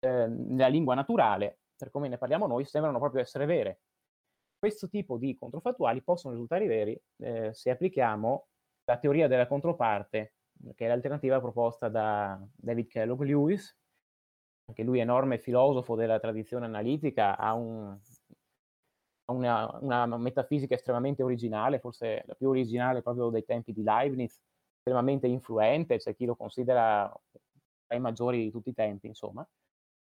eh, 0.00 0.26
nella 0.26 0.68
lingua 0.68 0.94
naturale, 0.94 1.60
per 1.76 1.90
come 1.90 2.08
ne 2.08 2.18
parliamo 2.18 2.46
noi, 2.46 2.64
sembrano 2.66 2.98
proprio 2.98 3.22
essere 3.22 3.46
vere. 3.46 3.80
Questo 4.58 4.88
tipo 4.88 5.16
di 5.16 5.34
controfattuali 5.36 6.02
possono 6.02 6.34
risultare 6.34 6.66
veri 6.66 7.00
eh, 7.18 7.54
se 7.54 7.70
applichiamo 7.70 8.46
la 8.84 8.98
teoria 8.98 9.28
della 9.28 9.46
controparte, 9.46 10.34
che 10.74 10.84
è 10.84 10.88
l'alternativa 10.88 11.40
proposta 11.40 11.88
da 11.88 12.38
David 12.54 12.88
Kellogg 12.88 13.22
Lewis, 13.22 13.76
anche 14.66 14.82
lui 14.82 14.98
enorme 14.98 15.38
filosofo 15.38 15.94
della 15.94 16.18
tradizione 16.18 16.66
analitica, 16.66 17.38
ha 17.38 17.54
un, 17.54 17.98
una, 19.32 19.78
una, 19.80 20.06
metafisica 20.16 20.74
estremamente 20.74 21.22
originale, 21.22 21.78
forse 21.80 22.22
la 22.26 22.34
più 22.34 22.48
originale 22.48 23.02
proprio 23.02 23.30
dai 23.30 23.44
tempi 23.44 23.72
di 23.72 23.82
Leibniz, 23.82 24.40
estremamente 24.78 25.26
influente, 25.26 25.98
c'è 25.98 26.14
chi 26.14 26.24
lo 26.24 26.36
considera 26.36 27.12
tra 27.86 27.96
i 27.96 28.00
maggiori 28.00 28.44
di 28.44 28.50
tutti 28.50 28.70
i 28.70 28.74
tempi, 28.74 29.06
insomma. 29.06 29.46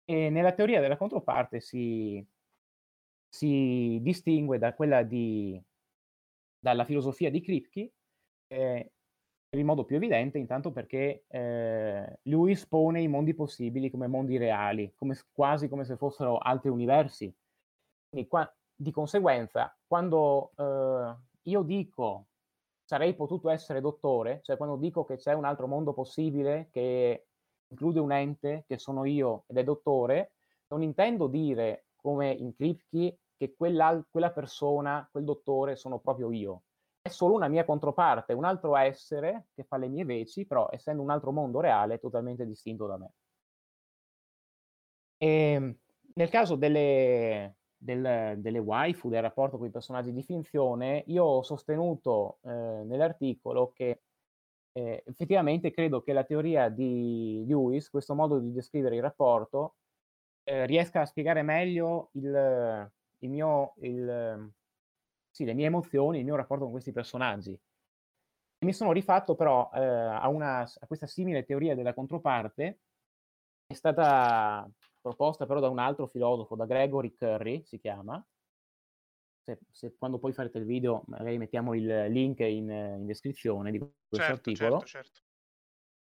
E 0.04 0.30
nella 0.30 0.52
teoria 0.52 0.80
della 0.80 0.96
controparte 0.96 1.60
si, 1.60 2.24
si 3.28 3.98
distingue 4.00 4.58
da 4.58 4.74
quella 4.74 5.02
di, 5.02 5.60
dalla 6.58 6.84
filosofia 6.84 7.30
di 7.30 7.40
Kripke, 7.40 7.92
eh, 8.48 8.92
in 9.56 9.66
modo 9.66 9.84
più 9.84 9.96
evidente, 9.96 10.38
intanto 10.38 10.70
perché 10.70 11.24
eh, 11.28 12.18
lui 12.22 12.52
espone 12.52 13.02
i 13.02 13.08
mondi 13.08 13.34
possibili 13.34 13.90
come 13.90 14.06
mondi 14.06 14.36
reali, 14.36 14.92
come, 14.94 15.18
quasi 15.32 15.68
come 15.68 15.84
se 15.84 15.96
fossero 15.96 16.38
altri 16.38 16.70
universi. 16.70 17.32
Quindi 18.08 18.28
qua, 18.28 18.52
di 18.80 18.92
conseguenza, 18.92 19.76
quando 19.86 20.52
eh, 20.56 21.14
io 21.42 21.62
dico 21.62 22.28
sarei 22.82 23.14
potuto 23.14 23.50
essere 23.50 23.82
dottore, 23.82 24.40
cioè 24.42 24.56
quando 24.56 24.76
dico 24.76 25.04
che 25.04 25.16
c'è 25.16 25.34
un 25.34 25.44
altro 25.44 25.66
mondo 25.66 25.92
possibile 25.92 26.70
che 26.72 27.26
include 27.68 28.00
un 28.00 28.10
ente, 28.10 28.64
che 28.66 28.78
sono 28.78 29.04
io 29.04 29.44
ed 29.48 29.58
è 29.58 29.64
dottore, 29.64 30.32
non 30.68 30.82
intendo 30.82 31.26
dire 31.26 31.88
come 31.94 32.30
in 32.32 32.54
Kripke 32.54 33.18
che 33.36 33.54
quella, 33.54 34.02
quella 34.10 34.32
persona, 34.32 35.06
quel 35.10 35.24
dottore 35.24 35.76
sono 35.76 35.98
proprio 35.98 36.32
io. 36.32 36.62
È 37.02 37.08
solo 37.08 37.34
una 37.34 37.48
mia 37.48 37.66
controparte, 37.66 38.32
un 38.32 38.44
altro 38.44 38.76
essere 38.76 39.48
che 39.54 39.64
fa 39.64 39.76
le 39.76 39.88
mie 39.88 40.06
veci, 40.06 40.46
però 40.46 40.68
essendo 40.70 41.02
un 41.02 41.10
altro 41.10 41.32
mondo 41.32 41.60
reale 41.60 41.98
totalmente 41.98 42.46
distinto 42.46 42.86
da 42.86 42.96
me. 42.96 43.12
E 45.18 45.28
ehm, 45.28 45.76
nel 46.14 46.28
caso 46.30 46.56
delle, 46.56 47.59
del, 47.82 48.36
delle 48.38 48.58
waifu, 48.58 49.08
del 49.08 49.22
rapporto 49.22 49.56
con 49.56 49.66
i 49.66 49.70
personaggi 49.70 50.12
di 50.12 50.22
finzione, 50.22 51.02
io 51.06 51.24
ho 51.24 51.42
sostenuto 51.42 52.38
eh, 52.42 52.50
nell'articolo 52.84 53.72
che 53.72 54.02
eh, 54.72 55.02
effettivamente 55.06 55.70
credo 55.70 56.02
che 56.02 56.12
la 56.12 56.24
teoria 56.24 56.68
di 56.68 57.44
Lewis, 57.46 57.88
questo 57.88 58.14
modo 58.14 58.38
di 58.38 58.52
descrivere 58.52 58.96
il 58.96 59.02
rapporto, 59.02 59.76
eh, 60.44 60.66
riesca 60.66 61.00
a 61.00 61.06
spiegare 61.06 61.42
meglio 61.42 62.10
il, 62.12 62.90
il 63.18 63.30
mio, 63.30 63.74
il, 63.80 64.52
sì, 65.30 65.44
le 65.44 65.54
mie 65.54 65.66
emozioni, 65.66 66.18
il 66.18 66.24
mio 66.24 66.36
rapporto 66.36 66.64
con 66.64 66.72
questi 66.72 66.92
personaggi. 66.92 67.58
mi 68.64 68.72
sono 68.72 68.92
rifatto 68.92 69.34
però 69.34 69.70
eh, 69.72 69.80
a, 69.80 70.28
una, 70.28 70.60
a 70.60 70.86
questa 70.86 71.06
simile 71.06 71.44
teoria 71.44 71.74
della 71.74 71.94
controparte, 71.94 72.80
è 73.66 73.74
stata 73.74 74.68
proposta 75.00 75.46
però 75.46 75.60
da 75.60 75.68
un 75.68 75.78
altro 75.78 76.06
filosofo, 76.06 76.56
da 76.56 76.66
Gregory 76.66 77.14
Curry, 77.14 77.64
si 77.64 77.78
chiama. 77.78 78.24
Se, 79.42 79.58
se 79.70 79.96
quando 79.96 80.18
poi 80.18 80.32
farete 80.32 80.58
il 80.58 80.64
video, 80.64 81.02
magari 81.06 81.38
mettiamo 81.38 81.74
il 81.74 82.06
link 82.08 82.40
in, 82.40 82.70
in 82.70 83.06
descrizione 83.06 83.70
di 83.70 83.78
questo 83.78 84.16
certo, 84.16 84.32
articolo. 84.32 84.78
Certo, 84.80 84.86
certo. 84.86 85.20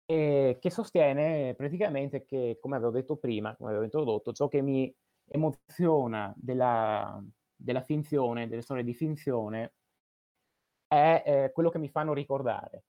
E 0.10 0.58
che 0.62 0.70
sostiene 0.70 1.54
praticamente 1.56 2.24
che, 2.24 2.58
come 2.62 2.78
avevo 2.78 2.92
detto 2.92 3.18
prima, 3.18 3.56
come 3.58 3.70
avevo 3.70 3.84
introdotto, 3.84 4.32
ciò 4.32 4.48
che 4.48 4.62
mi 4.62 4.94
emoziona 5.30 6.34
della, 6.38 7.22
della 7.54 7.82
finzione, 7.82 8.48
delle 8.48 8.62
storie 8.62 8.86
di 8.86 8.94
finzione, 8.94 9.74
è 10.88 11.24
eh, 11.26 11.52
quello 11.52 11.70
che 11.70 11.80
mi 11.80 11.90
fanno 11.90 12.14
ricordare, 12.14 12.86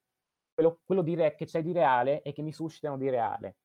quello, 0.55 0.81
quello 0.85 1.03
di 1.03 1.17
re, 1.17 1.35
che 1.35 1.47
c'è 1.47 1.63
di 1.63 1.73
reale 1.73 2.23
e 2.23 2.33
che 2.33 2.43
mi 2.43 2.53
suscitano 2.53 2.97
di 2.97 3.11
reale. 3.11 3.57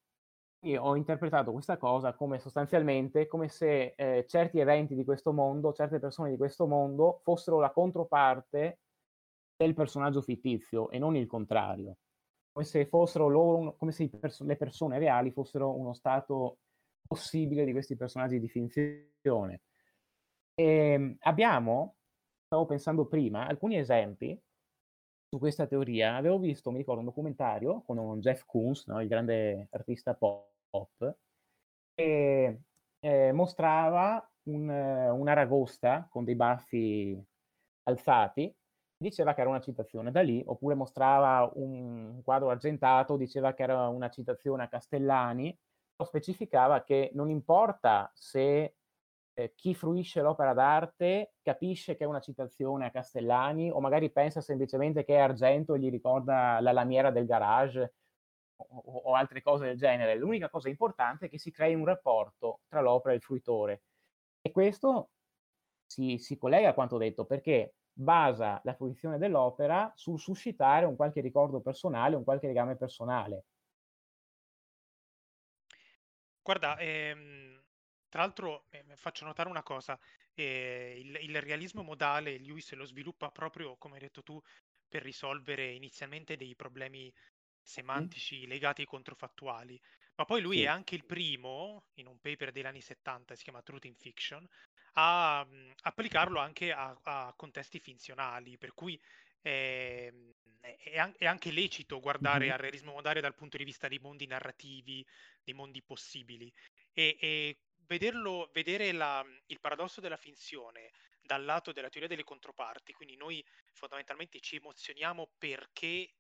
Io 0.64 0.82
ho 0.82 0.96
interpretato 0.96 1.52
questa 1.52 1.78
cosa 1.78 2.14
come 2.14 2.40
sostanzialmente 2.40 3.28
come 3.28 3.50
se 3.50 3.94
eh, 3.98 4.26
certi 4.28 4.60
eventi 4.60 4.96
di 4.96 5.04
questo 5.04 5.34
mondo, 5.34 5.74
certe 5.74 6.00
persone 6.00 6.30
di 6.30 6.38
questo 6.38 6.68
mondo 6.68 7.20
fossero 7.24 7.60
la 7.60 7.72
controparte 7.72 8.80
del 9.58 9.74
personaggio 9.74 10.22
fittizio 10.22 10.90
e 10.90 11.00
non 11.00 11.18
il 11.18 11.28
contrario. 11.28 11.98
Come 12.54 12.66
se 12.66 12.88
loro, 12.90 13.76
come 13.76 13.92
se 13.92 14.08
perso- 14.10 14.46
le 14.46 14.56
persone 14.56 15.00
reali 15.00 15.32
fossero 15.32 15.76
uno 15.76 15.94
stato 15.94 16.60
possibile 17.06 17.66
di 17.66 17.74
questi 17.74 17.98
personaggi 17.98 18.40
di 18.40 18.48
finzione. 18.48 19.64
E 20.56 20.64
ehm, 20.64 21.18
abbiamo, 21.22 21.96
stavo 22.46 22.66
pensando 22.66 23.06
prima, 23.06 23.48
alcuni 23.48 23.78
esempi 23.78 24.40
su 25.30 25.40
questa 25.40 25.68
teoria. 25.68 26.16
Avevo 26.16 26.40
visto, 26.40 26.72
mi 26.72 26.78
ricordo, 26.78 27.02
un 27.02 27.08
documentario 27.08 27.82
con 27.82 28.20
Jeff 28.22 28.46
Koons, 28.46 28.88
no, 28.88 29.02
il 29.02 29.08
grande 29.08 29.68
artista 29.72 30.14
pop, 30.14 30.53
pop 30.74 31.16
e 31.94 32.62
eh, 33.00 33.32
mostrava 33.32 34.28
un, 34.44 34.68
una 34.68 35.34
ragosta 35.34 36.08
con 36.10 36.24
dei 36.24 36.36
baffi 36.36 37.24
alzati, 37.84 38.54
diceva 38.98 39.34
che 39.34 39.42
era 39.42 39.50
una 39.50 39.62
citazione. 39.62 40.12
Da 40.12 40.22
lì, 40.22 40.42
oppure 40.46 40.76
mostrava 40.76 41.50
un 41.56 42.22
quadro 42.24 42.50
argentato, 42.50 43.18
diceva 43.18 43.54
che 43.54 43.64
era 43.64 43.88
una 43.88 44.10
citazione 44.10 44.64
a 44.64 44.68
Castellani, 44.68 45.56
o 45.98 46.04
specificava 46.06 46.84
che 46.84 47.12
non 47.14 47.30
importa 47.30 48.10
se 48.16 48.76
eh, 49.36 49.54
chi 49.56 49.76
fruisce 49.76 50.22
l'opera 50.22 50.54
d'arte 50.54 51.36
capisce 51.42 51.96
che 51.96 52.04
è 52.04 52.08
una 52.08 52.20
citazione 52.20 52.86
a 52.86 52.92
Castellani 52.92 53.70
o 53.72 53.80
magari 53.80 54.12
pensa 54.12 54.42
semplicemente 54.42 55.04
che 55.04 55.16
è 55.16 55.20
argento 55.20 55.74
e 55.74 55.80
gli 55.80 55.90
ricorda 55.90 56.60
la 56.62 56.72
lamiera 56.72 57.12
del 57.12 57.26
garage 57.26 57.94
o, 58.70 58.98
o, 59.06 59.16
altre 59.16 59.42
cose 59.42 59.66
del 59.66 59.78
genere. 59.78 60.16
L'unica 60.16 60.50
cosa 60.50 60.70
importante 60.70 61.26
è 61.26 61.30
che 61.30 61.40
si 61.40 61.52
crei 61.52 61.76
un 61.76 61.86
rapporto 61.86 62.62
tra 62.68 62.82
l'opera 62.82 63.14
e 63.14 63.18
il 63.18 63.24
fruitore. 63.24 63.84
E 64.42 64.52
questo 64.52 65.12
si, 65.86 66.18
si 66.18 66.38
collega 66.38 66.70
a 66.70 66.74
quanto 66.74 66.98
detto 66.98 67.26
perché 67.26 67.76
basa 67.94 68.60
la 68.64 68.74
fruizione 68.74 69.18
dell'opera 69.18 69.92
sul 69.96 70.20
suscitare 70.20 70.86
un 70.86 70.96
qualche 70.96 71.22
ricordo 71.22 71.62
personale, 71.62 72.16
un 72.16 72.24
qualche 72.24 72.48
legame 72.48 72.76
personale. 72.76 73.46
Guarda, 76.42 76.78
ehm, 76.78 77.62
tra 78.10 78.22
l'altro 78.22 78.66
eh, 78.70 78.84
faccio 78.96 79.26
notare 79.26 79.50
una 79.50 79.64
cosa, 79.64 79.98
eh, 80.34 80.96
il, 81.00 81.18
il, 81.22 81.42
realismo 81.42 81.84
modale 81.84 82.38
Lewis 82.38 82.74
lo 82.74 82.86
sviluppa 82.86 83.32
proprio, 83.32 83.78
come 83.78 83.96
hai 83.96 84.02
detto 84.02 84.24
tu, 84.24 84.42
per 84.90 85.02
risolvere 85.02 85.72
inizialmente 85.72 86.36
dei 86.36 86.56
problemi 86.56 87.12
semantici 87.64 88.46
legati 88.48 88.82
ai 88.82 88.88
controfattuali. 88.88 89.80
Ma 90.16 90.26
poi 90.26 90.42
lui 90.42 90.58
sì. 90.58 90.64
è 90.64 90.68
anche 90.68 90.96
il 90.96 91.06
primo, 91.06 91.86
in 91.96 92.08
un 92.08 92.20
paper 92.20 92.52
degli 92.52 92.66
anni 92.66 92.82
70, 92.82 93.36
si 93.36 93.44
chiama 93.44 93.64
Truth 93.64 93.86
in 93.86 93.96
Fiction, 93.96 94.48
a 94.94 95.44
mh, 95.44 95.74
applicarlo 95.82 96.40
anche 96.40 96.72
a, 96.72 96.96
a, 97.04 97.34
contesti 97.36 97.80
finzionali, 97.80 98.58
per 98.58 98.74
cui 98.74 99.00
è, 99.42 100.14
è, 100.60 101.12
è 101.18 101.26
anche 101.26 101.52
lecito 101.52 102.00
guardare 102.00 102.46
mm-hmm. 102.46 102.54
al 102.54 102.60
realismo 102.60 102.92
modale 102.94 103.22
dal 103.22 103.34
punto 103.34 103.58
di 103.58 103.64
vista 103.64 103.88
dei 103.88 104.00
mondi 104.00 104.28
narrativi, 104.28 105.06
dei 105.44 105.56
mondi 105.56 105.82
possibili. 105.82 106.52
E, 106.94 107.18
e 107.20 107.58
vederlo, 107.88 108.50
vedere 108.54 108.92
la, 108.92 109.26
il 109.48 109.60
paradosso 109.60 110.00
della 110.00 110.18
finzione 110.18 110.92
dal 111.24 111.44
lato 111.44 111.72
della 111.72 111.90
teoria 111.90 112.10
delle 112.10 112.24
controparti, 112.24 112.94
quindi 112.94 113.16
noi 113.16 113.44
fondamentalmente 113.72 114.40
ci 114.42 114.58
emozioniamo 114.58 115.32
perché 115.38 116.14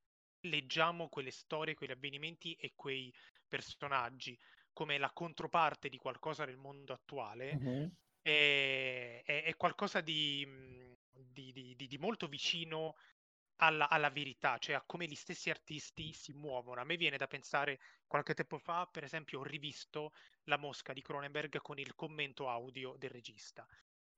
leggiamo 0.44 1.10
quelle 1.10 1.32
storie, 1.32 1.76
quegli 1.76 1.92
avvenimenti 1.92 2.54
e 2.54 2.74
quei 2.76 3.14
personaggi 3.48 4.38
come 4.74 4.98
la 4.98 5.12
controparte 5.12 5.88
di 5.88 5.98
qualcosa 5.98 6.46
nel 6.46 6.58
mondo 6.58 6.94
attuale, 6.94 7.52
uh-huh. 7.52 7.92
è, 8.22 9.22
è, 9.24 9.44
è, 9.44 9.56
qualcosa 9.56 10.02
di, 10.02 10.46
di, 11.12 11.52
di, 11.54 11.88
di 11.88 11.98
molto 12.00 12.28
vicino 12.28 12.96
alla, 13.58 13.88
alla, 13.88 14.10
verità, 14.10 14.58
cioè 14.58 14.76
a 14.76 14.84
come 14.84 15.06
gli 15.06 15.16
stessi 15.16 15.50
artisti 15.52 16.12
si 16.12 16.34
muovono. 16.34 16.82
A 16.82 16.86
me 16.86 16.98
viene 16.98 17.18
da 17.18 17.28
pensare, 17.28 17.80
qualche 18.08 18.34
tempo 18.34 18.58
fa, 18.58 18.88
per 18.92 19.04
esempio, 19.04 19.40
ho 19.40 19.44
rivisto 19.44 20.14
La 20.46 20.58
Mosca 20.58 20.92
di 20.92 21.02
Cronenberg 21.02 21.62
con 21.62 21.78
il 21.78 21.94
commento 21.94 22.50
audio 22.50 22.96
del 22.98 23.12
regista. 23.12 23.66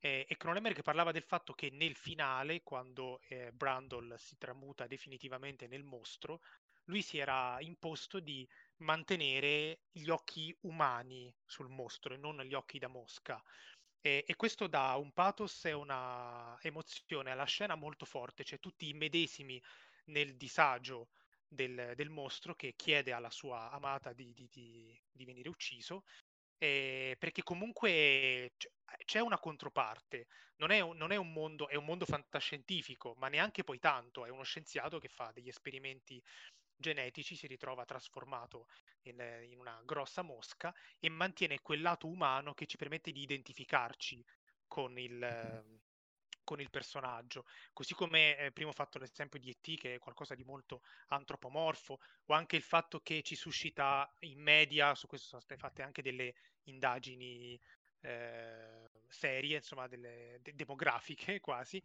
Eh, 0.06 0.24
e 0.30 0.38
Cronenberg 0.38 0.84
parlava 0.84 1.12
del 1.12 1.24
fatto 1.24 1.54
che 1.54 1.72
nel 1.72 1.96
finale, 1.96 2.62
quando 2.62 3.22
eh, 3.28 3.52
Brandol 3.52 4.14
si 4.20 4.38
tramuta 4.38 4.86
definitivamente 4.86 5.66
nel 5.66 5.82
mostro, 5.82 6.42
lui 6.84 7.02
si 7.02 7.18
era 7.18 7.58
imposto 7.62 8.20
di 8.20 8.48
mantenere 8.82 9.80
gli 9.92 10.10
occhi 10.10 10.56
umani 10.62 11.34
sul 11.44 11.70
mostro 11.70 12.14
e 12.14 12.18
non 12.18 12.40
gli 12.44 12.54
occhi 12.54 12.78
da 12.78 12.88
mosca. 12.88 13.42
E, 14.00 14.24
e, 14.28 14.36
questo 14.36 14.68
dà 14.68 14.96
un 14.96 15.12
pathos 15.12 15.66
e 15.66 15.74
una 15.74 16.56
emozione 16.62 17.32
alla 17.32 17.46
scena 17.46 17.74
molto 17.74 18.06
forte, 18.06 18.44
cioè 18.44 18.60
tutti 18.60 18.88
immedesimi 18.88 19.60
nel 20.12 20.36
disagio 20.36 21.08
del, 21.48 21.94
del 21.96 22.10
mostro 22.12 22.54
che 22.54 22.76
chiede 22.76 23.12
alla 23.12 23.32
sua 23.32 23.72
amata 23.72 24.14
di, 24.14 24.32
di, 24.36 24.48
di, 24.52 24.96
di 25.12 25.26
venire 25.26 25.50
ucciso, 25.50 26.04
eh, 26.58 27.16
perché 27.20 27.44
comunque 27.44 28.54
c'è 29.06 29.20
una 29.20 29.40
controparte, 29.40 30.28
non 30.58 30.72
è, 30.72 30.80
un, 30.80 30.96
non 30.98 31.12
è 31.12 31.16
un 31.16 31.32
mondo, 31.34 31.68
è 31.68 31.76
un 31.76 31.86
mondo 31.86 32.06
fantascientifico, 32.06 33.14
ma 33.18 33.28
neanche 33.28 33.64
poi 33.64 33.80
tanto, 33.80 34.26
è 34.26 34.30
uno 34.30 34.44
scienziato 34.44 35.00
che 35.00 35.10
fa 35.10 35.32
degli 35.34 35.50
esperimenti 35.50 36.22
genetici, 36.78 37.36
si 37.36 37.48
ritrova 37.48 37.86
trasformato 37.86 38.68
in, 39.04 39.20
in, 39.50 39.60
una 39.60 39.82
grossa 39.86 40.22
mosca 40.22 40.74
e 41.00 41.10
mantiene 41.10 41.62
quel 41.62 41.82
lato 41.82 42.08
umano 42.08 42.54
che 42.54 42.66
ci 42.66 42.78
permette 42.78 43.12
di 43.12 43.22
identificarci 43.22 44.24
con 44.68 44.98
il, 45.00 45.80
con 46.46 46.62
il 46.62 46.70
personaggio. 46.70 47.46
Così 47.74 47.94
come 47.94 48.38
eh, 48.38 48.52
prima 48.54 48.70
ho 48.70 48.74
fatto 48.74 48.98
l'esempio 48.98 49.38
di 49.40 49.50
ET, 49.50 49.78
che 49.78 49.96
è 49.96 50.00
qualcosa 50.00 50.34
di 50.34 50.46
molto 50.46 50.82
antropomorfo, 51.08 52.00
o 52.28 52.34
anche 52.34 52.56
il 52.56 52.62
fatto 52.62 53.02
che 53.02 53.22
ci 53.22 53.36
suscita 53.36 54.10
in 54.20 54.40
media, 54.40 54.96
su 54.96 55.08
questo 55.08 55.28
sono 55.28 55.42
state 55.42 55.60
fatte 55.60 55.82
anche 55.82 56.02
delle 56.02 56.36
indagini 56.64 57.60
eh, 58.00 58.90
serie, 59.10 59.58
insomma, 59.58 59.88
delle, 59.88 60.40
de- 60.42 60.56
demografiche 60.56 61.40
quasi, 61.42 61.82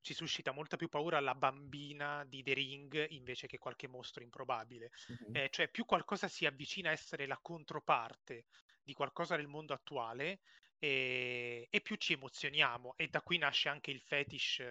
ci 0.00 0.14
suscita 0.14 0.52
molta 0.52 0.76
più 0.76 0.88
paura 0.88 1.20
la 1.20 1.34
bambina 1.34 2.24
di 2.24 2.42
The 2.42 2.54
Ring 2.54 3.10
invece 3.10 3.46
che 3.46 3.58
qualche 3.58 3.88
mostro 3.88 4.22
improbabile. 4.22 4.90
Mm-hmm. 5.12 5.36
Eh, 5.36 5.48
cioè, 5.50 5.68
più 5.68 5.84
qualcosa 5.84 6.28
si 6.28 6.46
avvicina 6.46 6.88
a 6.88 6.92
essere 6.92 7.26
la 7.26 7.38
controparte 7.40 8.46
di 8.82 8.94
qualcosa 8.94 9.36
nel 9.36 9.48
mondo 9.48 9.74
attuale, 9.74 10.40
e, 10.78 11.66
e, 11.70 11.80
più 11.80 11.96
ci 11.96 12.14
emozioniamo. 12.14 12.94
E 12.96 13.08
da 13.08 13.22
qui 13.22 13.38
nasce 13.38 13.68
anche 13.68 13.90
il 13.90 14.00
fetish 14.00 14.62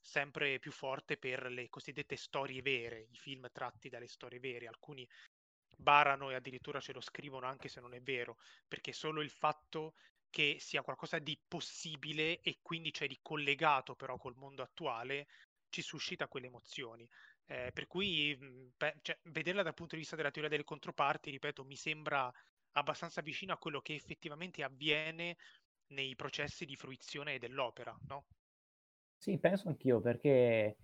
sempre 0.00 0.58
più 0.58 0.72
forte 0.72 1.16
per 1.16 1.50
le 1.50 1.68
cosiddette 1.68 2.16
storie 2.16 2.62
vere, 2.62 3.06
i 3.10 3.16
film 3.16 3.48
tratti 3.52 3.88
dalle 3.88 4.08
storie 4.08 4.40
vere. 4.40 4.66
Alcuni 4.66 5.08
barano 5.76 6.30
e 6.30 6.34
addirittura 6.34 6.80
ce 6.80 6.92
lo 6.92 7.00
scrivono 7.00 7.46
anche 7.46 7.68
se 7.68 7.80
non 7.80 7.94
è 7.94 8.00
vero, 8.00 8.38
perché 8.68 8.92
solo 8.92 9.22
il 9.22 9.30
fatto 9.30 9.94
che 10.30 10.56
sia 10.58 10.82
qualcosa 10.82 11.18
di 11.18 11.38
possibile 11.46 12.40
e 12.40 12.58
quindi 12.60 12.92
cioè 12.92 13.06
di 13.06 13.18
collegato 13.22 13.94
però 13.94 14.16
col 14.16 14.34
mondo 14.34 14.62
attuale 14.62 15.28
ci 15.68 15.80
suscita 15.80 16.28
quelle 16.28 16.46
emozioni. 16.46 17.08
Eh, 17.46 17.70
per 17.72 17.86
cui 17.86 18.36
beh, 18.76 18.98
cioè, 19.02 19.18
vederla 19.24 19.62
dal 19.62 19.74
punto 19.74 19.94
di 19.94 20.00
vista 20.00 20.16
della 20.16 20.30
teoria 20.30 20.50
delle 20.50 20.64
controparti, 20.64 21.30
ripeto, 21.30 21.64
mi 21.64 21.76
sembra 21.76 22.32
abbastanza 22.74 23.20
vicino 23.20 23.52
a 23.52 23.58
quello 23.58 23.80
che 23.80 23.94
effettivamente 23.94 24.62
avviene 24.62 25.36
nei 25.88 26.14
processi 26.14 26.64
di 26.64 26.76
fruizione 26.76 27.38
dell'opera, 27.38 27.96
no? 28.06 28.26
Sì, 29.16 29.38
penso 29.38 29.68
anch'io 29.68 30.00
perché 30.00 30.76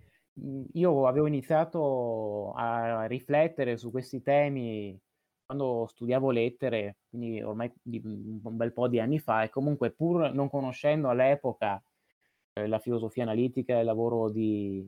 io 0.72 1.07
avevo 1.07 1.26
iniziato 1.26 2.53
a 2.55 3.05
riflettere 3.05 3.76
su 3.76 3.90
questi 3.90 4.22
temi 4.22 4.98
quando 5.44 5.87
studiavo 5.88 6.31
lettere, 6.31 6.98
quindi 7.09 7.42
ormai 7.42 7.72
un 7.83 8.57
bel 8.57 8.72
po' 8.72 8.87
di 8.87 9.00
anni 9.00 9.18
fa, 9.18 9.42
e 9.42 9.48
comunque 9.48 9.90
pur 9.90 10.33
non 10.33 10.48
conoscendo 10.48 11.09
all'epoca 11.09 11.83
eh, 12.53 12.68
la 12.68 12.79
filosofia 12.79 13.24
analitica, 13.24 13.81
il 13.81 13.85
lavoro 13.85 14.31
di, 14.31 14.81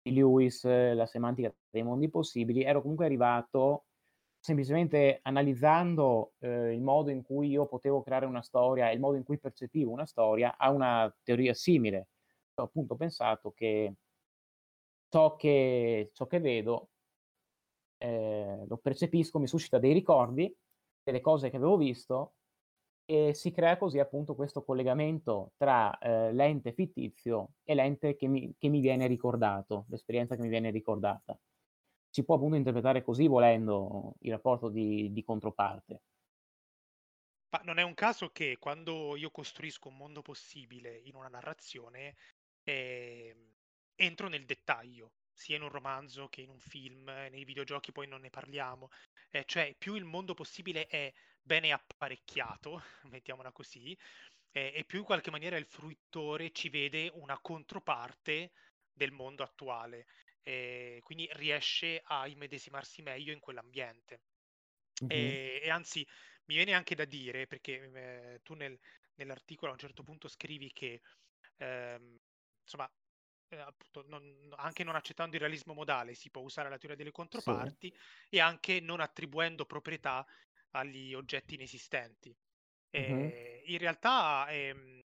di 0.00 0.14
Lewis, 0.14 0.64
la 0.64 1.04
semantica 1.04 1.54
dei 1.68 1.82
mondi 1.82 2.08
possibili, 2.08 2.62
ero 2.62 2.80
comunque 2.80 3.04
arrivato 3.04 3.87
semplicemente 4.40 5.20
analizzando 5.22 6.34
eh, 6.38 6.72
il 6.74 6.80
modo 6.82 7.10
in 7.10 7.22
cui 7.22 7.48
io 7.48 7.66
potevo 7.66 8.02
creare 8.02 8.26
una 8.26 8.42
storia 8.42 8.90
e 8.90 8.94
il 8.94 9.00
modo 9.00 9.16
in 9.16 9.24
cui 9.24 9.38
percepivo 9.38 9.90
una 9.90 10.06
storia 10.06 10.56
a 10.56 10.70
una 10.70 11.14
teoria 11.22 11.54
simile. 11.54 12.08
Ho 12.54 12.64
appunto 12.64 12.96
pensato 12.96 13.52
che 13.52 13.94
ciò 15.08 15.36
che, 15.36 16.10
ciò 16.12 16.26
che 16.26 16.40
vedo 16.40 16.90
eh, 17.98 18.64
lo 18.66 18.76
percepisco, 18.78 19.38
mi 19.38 19.46
suscita 19.48 19.78
dei 19.78 19.92
ricordi 19.92 20.54
delle 21.02 21.20
cose 21.20 21.50
che 21.50 21.56
avevo 21.56 21.76
visto 21.76 22.34
e 23.04 23.32
si 23.34 23.50
crea 23.52 23.78
così 23.78 23.98
appunto 23.98 24.34
questo 24.34 24.62
collegamento 24.64 25.52
tra 25.56 25.96
eh, 25.98 26.32
l'ente 26.32 26.72
fittizio 26.74 27.54
e 27.64 27.74
l'ente 27.74 28.16
che 28.16 28.26
mi, 28.28 28.54
che 28.58 28.68
mi 28.68 28.80
viene 28.80 29.06
ricordato, 29.06 29.86
l'esperienza 29.88 30.36
che 30.36 30.42
mi 30.42 30.48
viene 30.48 30.70
ricordata. 30.70 31.38
Si 32.18 32.24
può 32.24 32.34
appunto 32.34 32.56
interpretare 32.56 33.04
così 33.04 33.28
volendo 33.28 34.16
il 34.22 34.32
rapporto 34.32 34.68
di, 34.68 35.12
di 35.12 35.22
controparte. 35.22 36.02
Ma 37.50 37.60
non 37.62 37.78
è 37.78 37.82
un 37.82 37.94
caso 37.94 38.30
che 38.30 38.56
quando 38.58 39.14
io 39.14 39.30
costruisco 39.30 39.86
un 39.86 39.98
mondo 39.98 40.20
possibile 40.20 40.98
in 41.04 41.14
una 41.14 41.28
narrazione, 41.28 42.16
eh, 42.64 43.52
entro 43.94 44.26
nel 44.26 44.46
dettaglio, 44.46 45.12
sia 45.32 45.54
in 45.54 45.62
un 45.62 45.68
romanzo 45.68 46.26
che 46.28 46.40
in 46.40 46.48
un 46.48 46.58
film, 46.58 47.04
nei 47.04 47.44
videogiochi 47.44 47.92
poi 47.92 48.08
non 48.08 48.22
ne 48.22 48.30
parliamo, 48.30 48.90
eh, 49.30 49.44
cioè 49.44 49.76
più 49.78 49.94
il 49.94 50.02
mondo 50.02 50.34
possibile 50.34 50.88
è 50.88 51.14
bene 51.40 51.70
apparecchiato, 51.70 52.82
mettiamola 53.12 53.52
così, 53.52 53.96
eh, 54.50 54.72
e 54.74 54.82
più 54.84 54.98
in 54.98 55.04
qualche 55.04 55.30
maniera 55.30 55.56
il 55.56 55.66
fruitore 55.66 56.50
ci 56.50 56.68
vede 56.68 57.12
una 57.14 57.38
controparte 57.38 58.50
del 58.92 59.12
mondo 59.12 59.44
attuale, 59.44 60.06
eh, 60.42 61.00
quindi 61.02 61.28
riesce 61.32 62.00
a 62.04 62.26
immedesimarsi 62.26 63.02
meglio 63.02 63.32
in 63.32 63.40
quell'ambiente. 63.40 64.20
Mm-hmm. 65.04 65.10
E, 65.10 65.60
e, 65.62 65.70
anzi, 65.70 66.06
mi 66.46 66.54
viene 66.56 66.74
anche 66.74 66.94
da 66.94 67.04
dire, 67.04 67.46
perché 67.46 67.90
eh, 67.92 68.40
tu 68.42 68.54
nel, 68.54 68.78
nell'articolo 69.14 69.70
a 69.70 69.74
un 69.74 69.80
certo 69.80 70.02
punto 70.02 70.28
scrivi 70.28 70.72
che 70.72 71.00
ehm, 71.58 72.18
insomma 72.62 72.90
eh, 73.48 73.56
appunto, 73.56 74.04
non, 74.08 74.52
anche 74.56 74.84
non 74.84 74.94
accettando 74.94 75.34
il 75.36 75.40
realismo 75.40 75.72
modale 75.72 76.14
si 76.14 76.30
può 76.30 76.42
usare 76.42 76.68
la 76.68 76.76
teoria 76.78 76.96
delle 76.96 77.12
controparti 77.12 77.90
sì. 77.90 78.36
e 78.36 78.40
anche 78.40 78.80
non 78.80 79.00
attribuendo 79.00 79.64
proprietà 79.64 80.26
agli 80.70 81.14
oggetti 81.14 81.54
inesistenti. 81.54 82.34
Mm-hmm. 82.96 83.64
in 83.66 83.78
realtà 83.78 84.48
eh, 84.48 85.04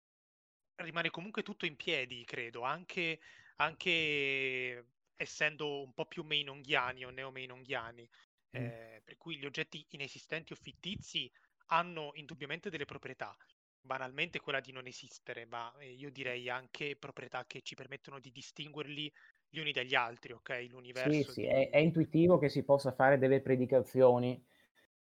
rimane 0.75 1.09
comunque 1.09 1.43
tutto 1.43 1.65
in 1.65 1.75
piedi, 1.75 2.23
credo, 2.23 2.61
anche, 2.61 3.19
anche 3.57 4.92
essendo 5.15 5.83
un 5.83 5.93
po' 5.93 6.05
più 6.05 6.23
mainonghiani 6.23 7.05
o 7.05 7.09
neo-mainonghiani. 7.09 8.09
Mm. 8.57 8.65
Eh, 8.65 9.01
per 9.03 9.17
cui 9.17 9.37
gli 9.37 9.45
oggetti 9.45 9.85
inesistenti 9.89 10.53
o 10.53 10.55
fittizi 10.55 11.31
hanno 11.67 12.11
indubbiamente 12.15 12.69
delle 12.69 12.85
proprietà, 12.85 13.35
banalmente 13.81 14.39
quella 14.39 14.59
di 14.59 14.71
non 14.71 14.87
esistere, 14.87 15.45
ma 15.45 15.73
eh, 15.79 15.91
io 15.91 16.11
direi 16.11 16.49
anche 16.49 16.95
proprietà 16.95 17.45
che 17.45 17.61
ci 17.61 17.75
permettono 17.75 18.19
di 18.19 18.31
distinguerli 18.31 19.11
gli 19.49 19.59
uni 19.59 19.71
dagli 19.71 19.95
altri, 19.95 20.33
ok? 20.33 20.67
L'universo. 20.69 21.11
Sì, 21.11 21.23
sì, 21.23 21.41
di... 21.41 21.47
è, 21.47 21.69
è, 21.69 21.77
intuitivo 21.77 22.37
che 22.37 22.49
si 22.49 22.63
possa 22.63 22.91
fare 22.91 23.17
delle 23.17 23.41
predicazioni 23.41 24.43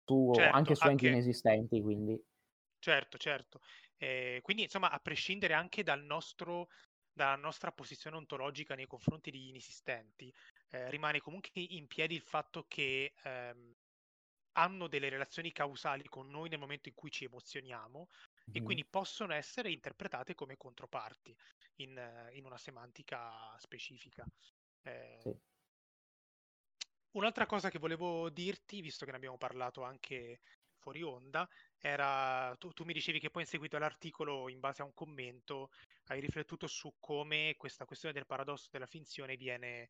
su, 0.04 0.30
certo, 0.34 0.56
anche 0.56 0.74
su 0.74 0.86
anche... 0.86 1.06
enti 1.06 1.06
inesistenti, 1.06 1.80
quindi. 1.80 2.22
Certo, 2.78 3.16
certo. 3.16 3.60
Eh, 3.96 4.40
quindi, 4.42 4.64
insomma, 4.64 4.90
a 4.90 4.98
prescindere 4.98 5.54
anche 5.54 5.84
dal 5.84 6.02
nostro, 6.02 6.68
dalla 7.12 7.36
nostra 7.36 7.72
posizione 7.72 8.16
ontologica 8.16 8.74
nei 8.74 8.86
confronti 8.86 9.30
degli 9.30 9.48
inesistenti, 9.48 10.32
eh, 10.70 10.90
rimane 10.90 11.20
comunque 11.20 11.50
in 11.54 11.86
piedi 11.86 12.14
il 12.14 12.22
fatto 12.22 12.64
che 12.66 13.12
ehm, 13.22 13.74
hanno 14.52 14.86
delle 14.86 15.08
relazioni 15.08 15.50
causali 15.52 16.04
con 16.04 16.28
noi 16.28 16.48
nel 16.48 16.58
momento 16.58 16.88
in 16.88 16.94
cui 16.94 17.10
ci 17.10 17.24
emozioniamo, 17.24 18.08
e 18.54 18.60
quindi 18.60 18.84
possono 18.84 19.32
essere 19.32 19.70
interpretate 19.70 20.34
come 20.34 20.56
controparti 20.56 21.34
in, 21.76 22.30
in 22.32 22.44
una 22.44 22.58
semantica 22.58 23.56
specifica. 23.58 24.26
Eh, 24.82 25.18
sì. 25.22 25.40
Un'altra 27.12 27.46
cosa 27.46 27.70
che 27.70 27.78
volevo 27.78 28.28
dirti, 28.30 28.80
visto 28.80 29.04
che 29.04 29.10
ne 29.12 29.16
abbiamo 29.18 29.38
parlato 29.38 29.82
anche 29.82 30.40
fuori 30.76 31.02
onda, 31.02 31.48
era 31.84 32.54
tu, 32.60 32.70
tu, 32.70 32.84
mi 32.84 32.92
dicevi 32.92 33.18
che 33.18 33.28
poi 33.28 33.42
in 33.42 33.48
seguito 33.48 33.76
all'articolo, 33.76 34.48
in 34.48 34.60
base 34.60 34.82
a 34.82 34.84
un 34.84 34.94
commento, 34.94 35.70
hai 36.06 36.20
riflettuto 36.20 36.68
su 36.68 36.94
come 37.00 37.56
questa 37.58 37.84
questione 37.84 38.14
del 38.14 38.24
paradosso 38.24 38.68
della 38.70 38.86
finzione 38.86 39.36
viene 39.36 39.88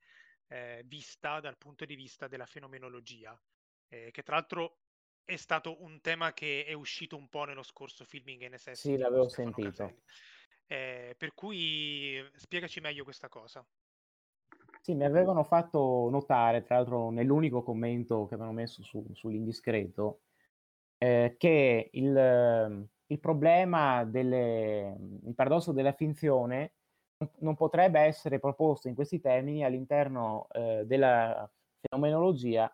eh, 0.48 0.82
vista 0.86 1.38
dal 1.40 1.58
punto 1.58 1.84
di 1.84 1.94
vista 1.94 2.28
della 2.28 2.46
fenomenologia, 2.46 3.38
eh, 3.88 4.10
che 4.10 4.22
tra 4.22 4.36
l'altro 4.36 4.78
è 5.22 5.36
stato 5.36 5.82
un 5.82 6.00
tema 6.00 6.32
che 6.32 6.64
è 6.64 6.72
uscito 6.72 7.14
un 7.16 7.28
po' 7.28 7.44
nello 7.44 7.62
scorso 7.62 8.06
filming 8.06 8.48
NSS. 8.48 8.80
Sì, 8.80 8.96
l'avevo 8.96 9.28
sentito. 9.28 10.00
Eh, 10.66 11.14
per 11.18 11.34
cui 11.34 12.26
spiegaci 12.36 12.80
meglio 12.80 13.04
questa 13.04 13.28
cosa. 13.28 13.62
Sì, 14.80 14.94
mi 14.94 15.04
avevano 15.04 15.44
fatto 15.44 16.08
notare, 16.10 16.62
tra 16.62 16.76
l'altro 16.76 17.10
nell'unico 17.10 17.62
commento 17.62 18.24
che 18.26 18.34
avevano 18.34 18.54
messo 18.54 18.82
su, 18.82 19.04
sull'indiscreto, 19.12 20.20
eh, 21.02 21.34
che 21.36 21.90
il, 21.92 22.88
il 23.06 23.18
problema 23.18 24.04
delle, 24.04 24.96
il 25.24 25.34
paradosso 25.34 25.72
della 25.72 25.94
finzione 25.94 26.74
non 27.40 27.56
potrebbe 27.56 27.98
essere 27.98 28.38
proposto 28.38 28.86
in 28.86 28.94
questi 28.94 29.20
termini 29.20 29.64
all'interno 29.64 30.46
eh, 30.52 30.84
della 30.86 31.50
fenomenologia 31.80 32.72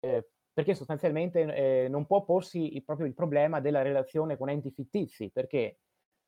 eh, 0.00 0.28
perché 0.52 0.74
sostanzialmente 0.74 1.84
eh, 1.84 1.88
non 1.88 2.04
può 2.04 2.22
porsi 2.22 2.76
il, 2.76 2.84
proprio 2.84 3.06
il 3.06 3.14
problema 3.14 3.60
della 3.60 3.80
relazione 3.80 4.36
con 4.36 4.50
enti 4.50 4.70
fittizi, 4.70 5.30
perché 5.30 5.78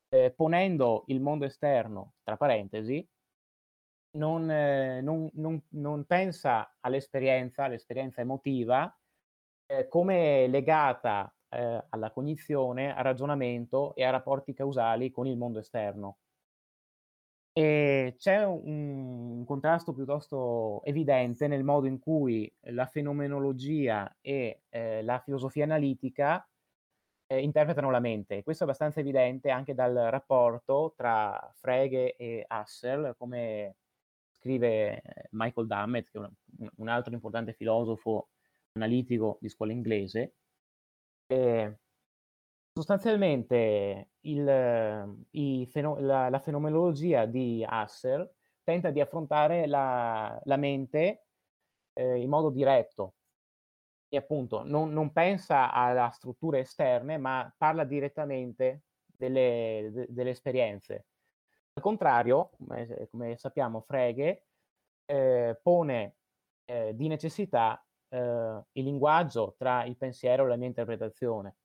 eh, 0.09 0.31
ponendo 0.35 1.03
il 1.07 1.21
mondo 1.21 1.45
esterno, 1.45 2.15
tra 2.23 2.35
parentesi, 2.35 3.07
non, 4.17 4.49
eh, 4.49 5.01
non, 5.01 5.29
non, 5.33 5.61
non 5.73 6.05
pensa 6.05 6.77
all'esperienza, 6.79 7.65
all'esperienza 7.65 8.21
emotiva, 8.21 8.91
eh, 9.67 9.87
come 9.87 10.47
legata 10.47 11.33
eh, 11.49 11.85
alla 11.89 12.11
cognizione, 12.11 12.95
al 12.95 13.03
ragionamento 13.03 13.95
e 13.95 14.03
a 14.03 14.11
rapporti 14.11 14.53
causali 14.53 15.11
con 15.11 15.27
il 15.27 15.37
mondo 15.37 15.59
esterno. 15.59 16.17
E 17.57 18.15
c'è 18.17 18.43
un, 18.43 19.37
un 19.37 19.45
contrasto 19.45 19.93
piuttosto 19.93 20.83
evidente 20.83 21.47
nel 21.47 21.63
modo 21.63 21.87
in 21.87 21.99
cui 21.99 22.53
la 22.71 22.85
fenomenologia 22.85 24.13
e 24.19 24.63
eh, 24.69 25.01
la 25.03 25.19
filosofia 25.19 25.63
analitica 25.63 26.45
eh, 27.27 27.41
interpretano 27.41 27.89
la 27.91 27.99
mente. 27.99 28.43
Questo 28.43 28.63
è 28.63 28.67
abbastanza 28.67 28.99
evidente 28.99 29.49
anche 29.49 29.73
dal 29.73 29.93
rapporto 29.93 30.93
tra 30.97 31.49
Frege 31.55 32.15
e 32.17 32.45
Husserl, 32.49 33.15
come 33.17 33.77
scrive 34.31 35.01
eh, 35.01 35.27
Michael 35.31 35.67
Dummett, 35.67 36.09
che 36.11 36.17
è 36.17 36.21
un, 36.21 36.69
un 36.75 36.87
altro 36.89 37.13
importante 37.13 37.53
filosofo 37.53 38.29
analitico 38.75 39.37
di 39.41 39.49
scuola 39.49 39.71
inglese. 39.71 40.35
E 41.27 41.77
sostanzialmente 42.71 44.09
il, 44.21 45.67
feno- 45.69 45.99
la, 45.99 46.29
la, 46.29 46.39
fenomenologia 46.39 47.25
di 47.25 47.65
Husserl 47.67 48.29
tenta 48.63 48.91
di 48.91 48.99
affrontare 48.99 49.65
la, 49.65 50.39
la 50.43 50.57
mente 50.57 51.25
eh, 51.93 52.19
in 52.19 52.29
modo 52.29 52.49
diretto, 52.49 53.15
e 54.09 54.17
appunto 54.17 54.63
non, 54.63 54.91
non 54.91 55.11
pensa 55.11 55.71
a 55.71 56.09
strutture 56.11 56.59
esterne, 56.59 57.17
ma 57.17 57.51
parla 57.57 57.83
direttamente 57.83 58.83
delle, 59.05 59.89
de, 59.91 60.05
delle 60.09 60.29
esperienze. 60.31 61.05
Al 61.73 61.83
contrario, 61.83 62.51
come, 62.57 63.07
come 63.09 63.37
sappiamo, 63.37 63.81
Frege 63.81 64.45
eh, 65.05 65.59
pone 65.61 66.15
eh, 66.65 66.95
di 66.95 67.07
necessità 67.07 67.79
eh, 68.09 68.63
il 68.73 68.83
linguaggio 68.83 69.55
tra 69.57 69.83
il 69.85 69.97
pensiero 69.97 70.45
e 70.45 70.49
la 70.49 70.55
mia 70.55 70.67
interpretazione. 70.67 71.55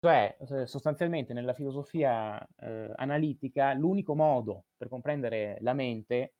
Cioè, 0.00 0.36
sostanzialmente 0.66 1.32
nella 1.32 1.54
filosofia 1.54 2.38
eh, 2.60 2.92
analitica 2.96 3.72
l'unico 3.74 4.14
modo 4.14 4.66
per 4.76 4.88
comprendere 4.88 5.58
la 5.60 5.72
mente 5.72 6.34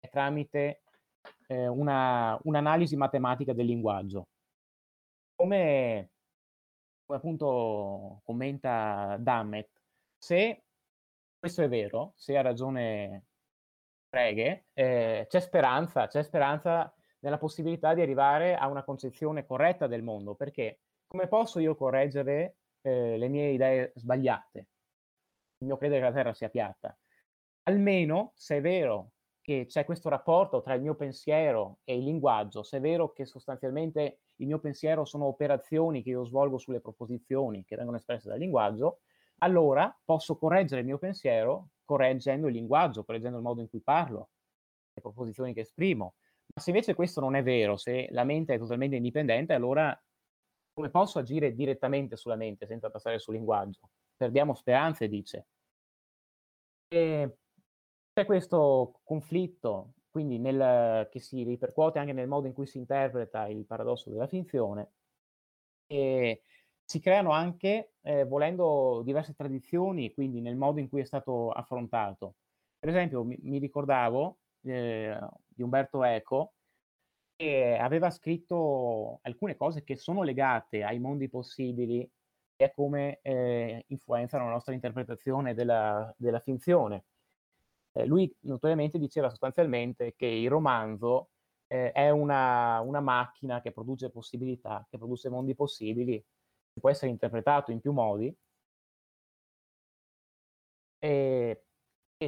è 0.00 0.08
tramite 0.08 0.82
eh, 1.46 1.68
una, 1.68 2.36
un'analisi 2.42 2.96
matematica 2.96 3.52
del 3.52 3.66
linguaggio 3.66 4.26
come, 5.34 6.10
come 7.04 7.18
appunto 7.18 8.20
commenta 8.24 9.16
Dammett, 9.18 9.70
se 10.16 10.64
questo 11.38 11.62
è 11.62 11.68
vero, 11.68 12.14
se 12.16 12.36
ha 12.36 12.42
ragione 12.42 13.26
Freghe, 14.08 14.66
eh, 14.72 15.26
c'è 15.28 15.40
speranza, 15.40 16.06
c'è 16.06 16.22
speranza 16.22 16.93
nella 17.24 17.38
possibilità 17.38 17.94
di 17.94 18.02
arrivare 18.02 18.54
a 18.54 18.68
una 18.68 18.84
concezione 18.84 19.46
corretta 19.46 19.86
del 19.86 20.02
mondo, 20.02 20.34
perché 20.34 20.80
come 21.06 21.26
posso 21.26 21.58
io 21.58 21.74
correggere 21.74 22.56
eh, 22.82 23.16
le 23.16 23.28
mie 23.28 23.50
idee 23.50 23.92
sbagliate? 23.94 24.58
Il 25.58 25.66
mio 25.66 25.78
credere 25.78 26.00
che 26.00 26.06
la 26.06 26.12
Terra 26.12 26.34
sia 26.34 26.50
piatta. 26.50 26.96
Almeno, 27.62 28.32
se 28.34 28.58
è 28.58 28.60
vero 28.60 29.12
che 29.40 29.64
c'è 29.66 29.86
questo 29.86 30.10
rapporto 30.10 30.60
tra 30.60 30.74
il 30.74 30.82
mio 30.82 30.94
pensiero 30.94 31.78
e 31.84 31.96
il 31.96 32.04
linguaggio, 32.04 32.62
se 32.62 32.76
è 32.76 32.80
vero 32.80 33.12
che 33.12 33.24
sostanzialmente 33.24 34.20
il 34.36 34.46
mio 34.46 34.58
pensiero 34.58 35.06
sono 35.06 35.24
operazioni 35.24 36.02
che 36.02 36.10
io 36.10 36.24
svolgo 36.24 36.58
sulle 36.58 36.80
proposizioni 36.80 37.64
che 37.64 37.76
vengono 37.76 37.96
espresse 37.96 38.28
dal 38.28 38.38
linguaggio, 38.38 39.00
allora 39.38 39.94
posso 40.04 40.36
correggere 40.36 40.82
il 40.82 40.86
mio 40.86 40.98
pensiero 40.98 41.68
correggendo 41.84 42.48
il 42.48 42.54
linguaggio, 42.54 43.02
correggendo 43.02 43.38
il 43.38 43.42
modo 43.42 43.62
in 43.62 43.68
cui 43.70 43.80
parlo, 43.80 44.28
le 44.92 45.00
proposizioni 45.00 45.54
che 45.54 45.60
esprimo. 45.60 46.16
Se 46.56 46.70
invece 46.70 46.94
questo 46.94 47.20
non 47.20 47.34
è 47.34 47.42
vero, 47.42 47.76
se 47.76 48.08
la 48.10 48.24
mente 48.24 48.54
è 48.54 48.58
totalmente 48.58 48.96
indipendente, 48.96 49.52
allora 49.52 49.98
come 50.72 50.90
posso 50.90 51.18
agire 51.18 51.54
direttamente 51.54 52.16
sulla 52.16 52.36
mente 52.36 52.66
senza 52.66 52.90
passare 52.90 53.18
sul 53.18 53.34
linguaggio? 53.34 53.90
Perdiamo 54.16 54.54
speranze, 54.54 55.08
dice. 55.08 55.46
E 56.88 57.36
c'è 58.12 58.24
questo 58.24 59.00
conflitto 59.02 59.94
quindi 60.14 60.38
nel, 60.38 61.08
che 61.10 61.18
si 61.18 61.42
ripercuote 61.42 61.98
anche 61.98 62.12
nel 62.12 62.28
modo 62.28 62.46
in 62.46 62.52
cui 62.52 62.66
si 62.66 62.78
interpreta 62.78 63.48
il 63.48 63.66
paradosso 63.66 64.10
della 64.10 64.28
finzione, 64.28 64.92
e 65.88 66.42
si 66.84 67.00
creano 67.00 67.30
anche, 67.32 67.94
eh, 68.00 68.24
volendo, 68.24 69.02
diverse 69.04 69.34
tradizioni, 69.34 70.14
quindi 70.14 70.40
nel 70.40 70.54
modo 70.54 70.78
in 70.78 70.88
cui 70.88 71.00
è 71.00 71.04
stato 71.04 71.50
affrontato. 71.50 72.36
Per 72.78 72.88
esempio, 72.88 73.24
mi, 73.24 73.36
mi 73.42 73.58
ricordavo 73.58 74.38
di 74.64 75.62
Umberto 75.62 76.02
Eco, 76.04 76.54
che 77.36 77.76
aveva 77.76 78.10
scritto 78.10 79.18
alcune 79.22 79.56
cose 79.56 79.84
che 79.84 79.96
sono 79.96 80.22
legate 80.22 80.82
ai 80.84 80.98
mondi 80.98 81.28
possibili 81.28 82.08
e 82.56 82.64
a 82.64 82.72
come 82.72 83.18
eh, 83.22 83.84
influenzano 83.88 84.44
la 84.46 84.52
nostra 84.52 84.74
interpretazione 84.74 85.54
della, 85.54 86.12
della 86.16 86.40
finzione 86.40 87.04
eh, 87.94 88.06
lui 88.06 88.34
notoriamente 88.40 88.98
diceva 88.98 89.30
sostanzialmente 89.30 90.14
che 90.16 90.26
il 90.26 90.48
romanzo 90.50 91.30
eh, 91.68 91.92
è 91.92 92.10
una, 92.10 92.80
una, 92.80 93.00
macchina 93.00 93.60
che 93.60 93.72
produce 93.72 94.10
possibilità, 94.10 94.86
che 94.90 94.98
produce 94.98 95.28
mondi 95.28 95.54
possibili, 95.54 96.22
che 96.72 96.80
può 96.80 96.90
essere 96.90 97.10
interpretato 97.10 97.70
in 97.70 97.80
più 97.80 97.92
modi. 97.92 98.34
E, 100.98 101.64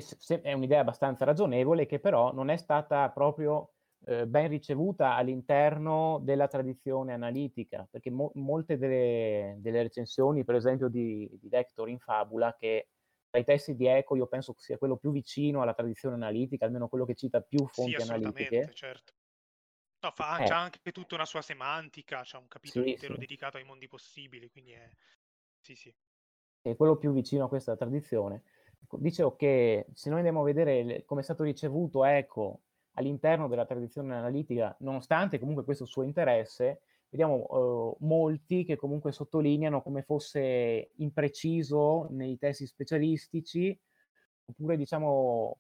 se, 0.01 0.41
è 0.41 0.53
un'idea 0.53 0.81
abbastanza 0.81 1.25
ragionevole 1.25 1.87
che 1.87 1.99
però 1.99 2.33
non 2.33 2.51
è 2.51 2.57
stata 2.57 3.09
proprio 3.11 3.73
eh, 4.05 4.27
ben 4.27 4.49
ricevuta 4.49 5.15
all'interno 5.15 6.21
della 6.23 6.49
tradizione 6.49 7.13
analitica, 7.13 7.87
perché 7.91 8.11
mo- 8.11 8.31
molte 8.35 8.79
delle, 8.79 9.57
delle, 9.59 9.83
recensioni, 9.83 10.45
per 10.45 10.55
esempio 10.55 10.89
di, 10.89 11.29
di 11.41 11.49
Vector 11.49 11.89
in 11.89 11.99
Fabula, 11.99 12.55
che 12.59 12.89
tra 13.29 13.41
i 13.41 13.45
testi 13.45 13.75
di 13.75 13.87
Eco 13.87 14.17
io 14.17 14.27
penso 14.27 14.55
sia 14.59 14.79
quello 14.79 14.97
più 14.97 15.11
vicino 15.11 15.63
alla 15.63 15.75
tradizione 15.75 16.15
analitica, 16.15 16.67
almeno 16.67 16.89
quello 16.89 17.05
che 17.05 17.15
cita 17.15 17.41
più 17.41 17.67
fonti 17.67 18.01
sì, 18.01 18.11
analitiche. 18.11 18.71
certo. 18.75 19.13
No, 20.01 20.13
fa, 20.15 20.39
eh. 20.39 20.47
c'ha 20.47 20.59
anche 20.59 20.79
tutta 20.93 21.15
una 21.15 21.25
sua 21.25 21.43
semantica, 21.43 22.23
c'è 22.23 22.37
un 22.37 22.49
capitolo 22.49 22.85
sì, 22.85 22.91
intero 22.93 23.15
sì. 23.15 23.21
dedicato 23.21 23.57
ai 23.57 23.65
mondi 23.65 23.89
possibili, 23.89 24.49
quindi 24.51 24.73
è... 24.73 24.89
Sì, 25.61 25.75
sì. 25.75 25.93
È 26.63 26.77
quello 26.77 26.97
più 26.97 27.13
vicino 27.13 27.45
a 27.45 27.49
questa 27.49 27.77
tradizione. 27.77 28.43
Ecco, 28.87 28.99
dicevo 28.99 29.35
che 29.35 29.87
se 29.95 30.09
noi 30.11 30.19
andiamo 30.19 30.43
a 30.43 30.45
vedere 30.45 31.03
come 31.05 31.21
è 31.21 31.25
stato 31.25 31.43
ricevuto 31.43 32.05
Eco 32.05 32.61
all'interno 32.93 33.49
della 33.49 33.67
tradizione 33.67 34.15
analitica, 34.15 34.77
nonostante 34.81 35.41
comunque 35.41 35.65
questo 35.65 35.85
suo 35.87 36.05
interesse, 36.05 36.83
vediamo 37.09 37.35
uh, 37.35 37.97
molti 38.07 38.65
che 38.65 38.77
comunque 38.77 39.11
sottolineano 39.11 39.83
come 39.83 40.03
fosse 40.03 40.93
impreciso 40.99 42.07
nei 42.11 42.39
testi 42.39 42.65
specialistici, 42.65 43.77
oppure 44.45 44.77
diciamo 44.77 45.59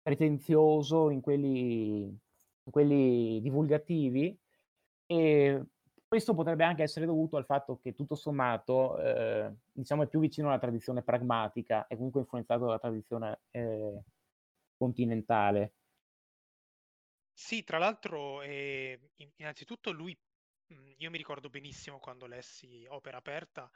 pretenzioso 0.00 1.10
in 1.10 1.20
quelli, 1.20 2.02
in 2.04 2.70
quelli 2.70 3.40
divulgativi 3.40 4.38
e 5.06 5.64
questo 6.12 6.34
potrebbe 6.34 6.62
anche 6.64 6.82
essere 6.82 7.06
dovuto 7.06 7.38
al 7.38 7.46
fatto 7.46 7.78
che 7.78 7.94
tutto 7.94 8.14
sommato 8.14 8.98
eh, 9.00 9.50
diciamo 9.72 10.02
è 10.02 10.08
più 10.08 10.20
vicino 10.20 10.48
alla 10.48 10.58
tradizione 10.58 11.02
pragmatica 11.02 11.86
e 11.86 11.96
comunque 11.96 12.20
influenzato 12.20 12.66
dalla 12.66 12.78
tradizione 12.78 13.40
eh, 13.50 14.02
continentale. 14.76 15.72
Sì, 17.34 17.64
tra 17.64 17.78
l'altro, 17.78 18.42
eh, 18.42 19.10
innanzitutto 19.36 19.90
lui 19.92 20.16
Mhmm, 20.68 20.94
io 20.98 21.10
mi 21.10 21.18
ricordo 21.18 21.50
benissimo 21.50 22.00
quando 22.00 22.26
lessi 22.26 22.86
Opera 22.88 23.18
Aperta, 23.18 23.70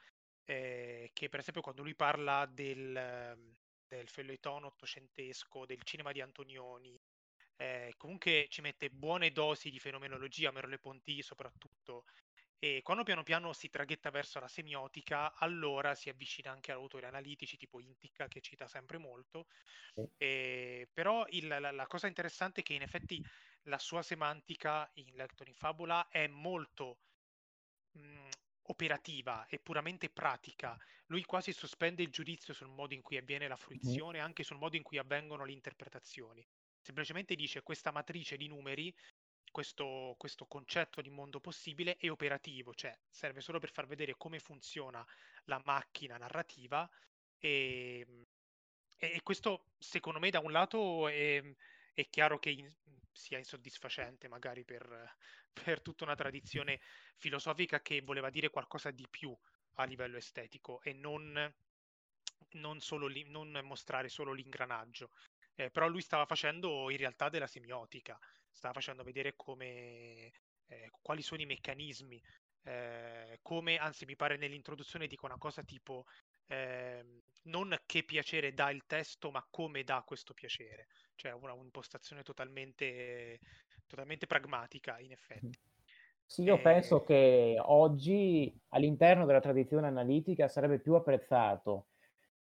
eh, 0.44 1.11
che 1.14 1.29
per 1.31 1.40
esempio 1.40 1.62
quando 1.62 1.83
lui 1.85 1.94
parla 1.96 2.46
del, 2.46 2.96
ehm, 2.96 3.55
del 3.88 4.09
feuilleton 4.09 4.64
ottocentesco, 4.64 5.66
del 5.66 5.85
cinema 5.85 6.12
di 6.12 6.22
Antonioni, 6.22 6.99
eh, 7.57 7.94
comunque 7.99 8.46
ci 8.51 8.62
mette 8.62 8.90
buone 8.90 9.33
dosi 9.33 9.70
di 9.70 9.81
fenomenologia, 9.81 10.53
Merleau-Ponty 10.53 11.22
soprattutto, 11.22 12.05
e 12.59 12.81
quando 12.83 13.03
piano 13.03 13.23
piano 13.23 13.53
si 13.53 13.69
traghetta 13.69 14.11
verso 14.11 14.40
la 14.40 14.49
semiotica, 14.49 15.35
allora 15.35 15.95
si 15.95 16.09
avvicina 16.09 16.51
anche 16.51 16.73
ad 16.73 16.79
autori 16.79 17.05
analitici 17.05 17.57
tipo 17.57 17.81
Intica, 17.81 18.29
che 18.29 18.40
cita 18.40 18.66
sempre 18.66 18.99
molto. 18.99 19.47
Eh, 20.16 20.88
però 20.92 21.27
il, 21.31 21.47
la, 21.47 21.71
la, 21.71 21.87
cosa 21.87 22.07
interessante 22.07 22.61
è 22.61 22.64
che 22.64 22.75
in 22.75 22.83
effetti 22.83 23.23
la 23.64 23.79
sua 23.79 24.03
semantica 24.03 24.90
in 24.95 25.14
Lector 25.14 25.49
in 25.49 25.55
Fabula 25.55 26.09
è 26.09 26.27
molto 26.29 26.99
mh, 27.92 28.01
mhmm, 28.01 28.29
operativa 28.69 29.47
e 29.47 29.59
puramente 29.59 30.11
pratica. 30.11 30.77
Lui 31.07 31.25
quasi 31.25 31.53
sospende 31.53 32.03
il 32.03 32.11
giudizio 32.11 32.55
sul 32.55 32.69
modo 32.69 32.95
in 32.95 33.03
cui 33.03 33.16
avviene 33.16 33.49
la 33.49 33.57
fruizione, 33.57 34.19
anche 34.21 34.42
sul 34.42 34.59
modo 34.59 34.77
in 34.77 34.83
cui 34.83 34.99
avvengono 34.99 35.45
le 35.45 35.53
interpretazioni. 35.53 36.47
Semplicemente 36.81 37.35
dice 37.35 37.62
questa 37.62 37.90
matrice 37.90 38.37
di 38.37 38.47
numeri, 38.47 38.95
questo, 39.50 40.14
questo 40.18 40.46
concetto 40.46 41.00
di 41.00 41.11
mondo 41.11 41.40
possibile 41.40 41.96
è 41.96 42.11
operativo, 42.11 42.74
cioè 42.74 42.96
serve 43.09 43.40
solo 43.40 43.59
per 43.59 43.70
far 43.70 43.87
vedere 43.87 44.16
come 44.16 44.38
funziona 44.38 45.04
la 45.44 45.61
macchina 45.64 46.16
narrativa 46.16 46.88
e, 47.38 48.26
e, 48.96 49.22
questo, 49.22 49.72
secondo 49.78 50.18
me, 50.18 50.30
da 50.30 50.40
un 50.40 50.52
lato 50.52 51.09
è, 51.09 51.42
è 51.92 52.09
chiaro 52.09 52.38
che 52.38 52.50
in, 52.50 52.72
sia 53.12 53.38
insoddisfacente 53.38 54.28
magari 54.28 54.64
per, 54.64 55.16
per 55.52 55.80
tutta 55.80 56.04
una 56.04 56.14
tradizione 56.14 56.80
filosofica 57.16 57.80
che 57.80 58.02
voleva 58.02 58.30
dire 58.30 58.50
qualcosa 58.50 58.90
di 58.90 59.06
più 59.09 59.37
a 59.78 59.85
livello 59.85 60.16
estetico 60.16 60.80
e 60.82 60.92
non, 60.92 61.54
non, 62.52 62.80
solo 62.80 63.06
li, 63.06 63.24
non 63.28 63.59
mostrare 63.62 64.09
solo 64.09 64.32
l'ingranaggio. 64.32 65.11
Eh, 65.54 65.70
però 65.70 65.88
lui 65.88 66.02
stava 66.02 66.26
facendo 66.26 66.90
in 66.90 66.98
realtà 66.98 67.30
della 67.30 67.46
semiotica, 67.46 68.18
stava 68.57 68.73
facendo 68.73 69.03
vedere 69.03 69.35
come, 69.37 70.33
eh, 70.66 70.90
quali 71.03 71.23
sono 71.23 71.42
i 71.42 71.47
meccanismi, 71.47 72.21
eh, 72.64 73.38
come, 73.42 73.77
anzi 73.77 74.07
mi 74.07 74.16
pare 74.16 74.37
nell'introduzione 74.37 75.07
dico 75.07 75.27
una 75.27 75.38
cosa 75.38 75.62
tipo 75.62 76.07
eh, 76.47 77.05
non 77.45 77.77
che 77.85 78.03
piacere 78.03 78.55
dà 78.55 78.71
il 78.71 78.85
testo, 78.87 79.31
ma 79.31 79.47
come 79.51 79.85
dà 79.85 80.03
questo 80.05 80.33
piacere, 80.33 80.88
cioè 81.14 81.33
una 81.33 81.53
un'impostazione 81.53 82.23
totalmente, 82.23 83.38
totalmente 83.87 84.27
pragmatica 84.27 84.99
in 85.01 85.12
effetti. 85.12 85.59
Sì, 86.25 86.42
io 86.42 86.57
e... 86.57 86.61
penso 86.61 87.05
che 87.05 87.57
oggi 87.61 88.53
all'interno 88.71 89.27
della 89.27 89.40
tradizione 89.40 89.87
analitica 89.87 90.49
sarebbe 90.49 90.81
più 90.81 90.95
apprezzato 90.95 91.88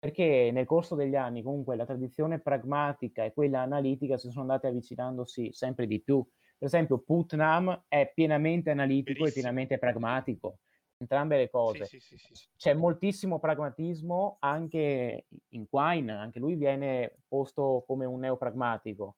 perché 0.03 0.49
nel 0.51 0.65
corso 0.65 0.95
degli 0.95 1.15
anni 1.15 1.41
comunque 1.41 1.77
la 1.77 1.85
tradizione 1.85 2.41
pragmatica 2.41 3.23
e 3.23 3.31
quella 3.31 3.61
analitica 3.61 4.17
si 4.17 4.27
sono 4.31 4.41
andate 4.41 4.67
avvicinandosi 4.67 5.53
sempre 5.53 5.87
di 5.87 6.01
più. 6.01 6.21
Per 6.57 6.67
esempio, 6.67 6.99
Putnam 6.99 7.85
è 7.87 8.11
pienamente 8.13 8.69
analitico 8.71 9.23
Verissimo. 9.23 9.29
e 9.29 9.31
pienamente 9.31 9.79
pragmatico, 9.79 10.59
entrambe 10.97 11.37
le 11.37 11.49
cose. 11.49 11.85
Sì, 11.85 12.01
sì, 12.01 12.17
sì, 12.17 12.33
C'è 12.57 12.73
moltissimo 12.73 13.39
pragmatismo 13.39 14.35
anche 14.41 15.27
in 15.47 15.69
Quine, 15.69 16.11
anche 16.11 16.39
lui 16.39 16.55
viene 16.55 17.19
posto 17.25 17.85
come 17.87 18.03
un 18.03 18.19
neopragmatico. 18.19 19.15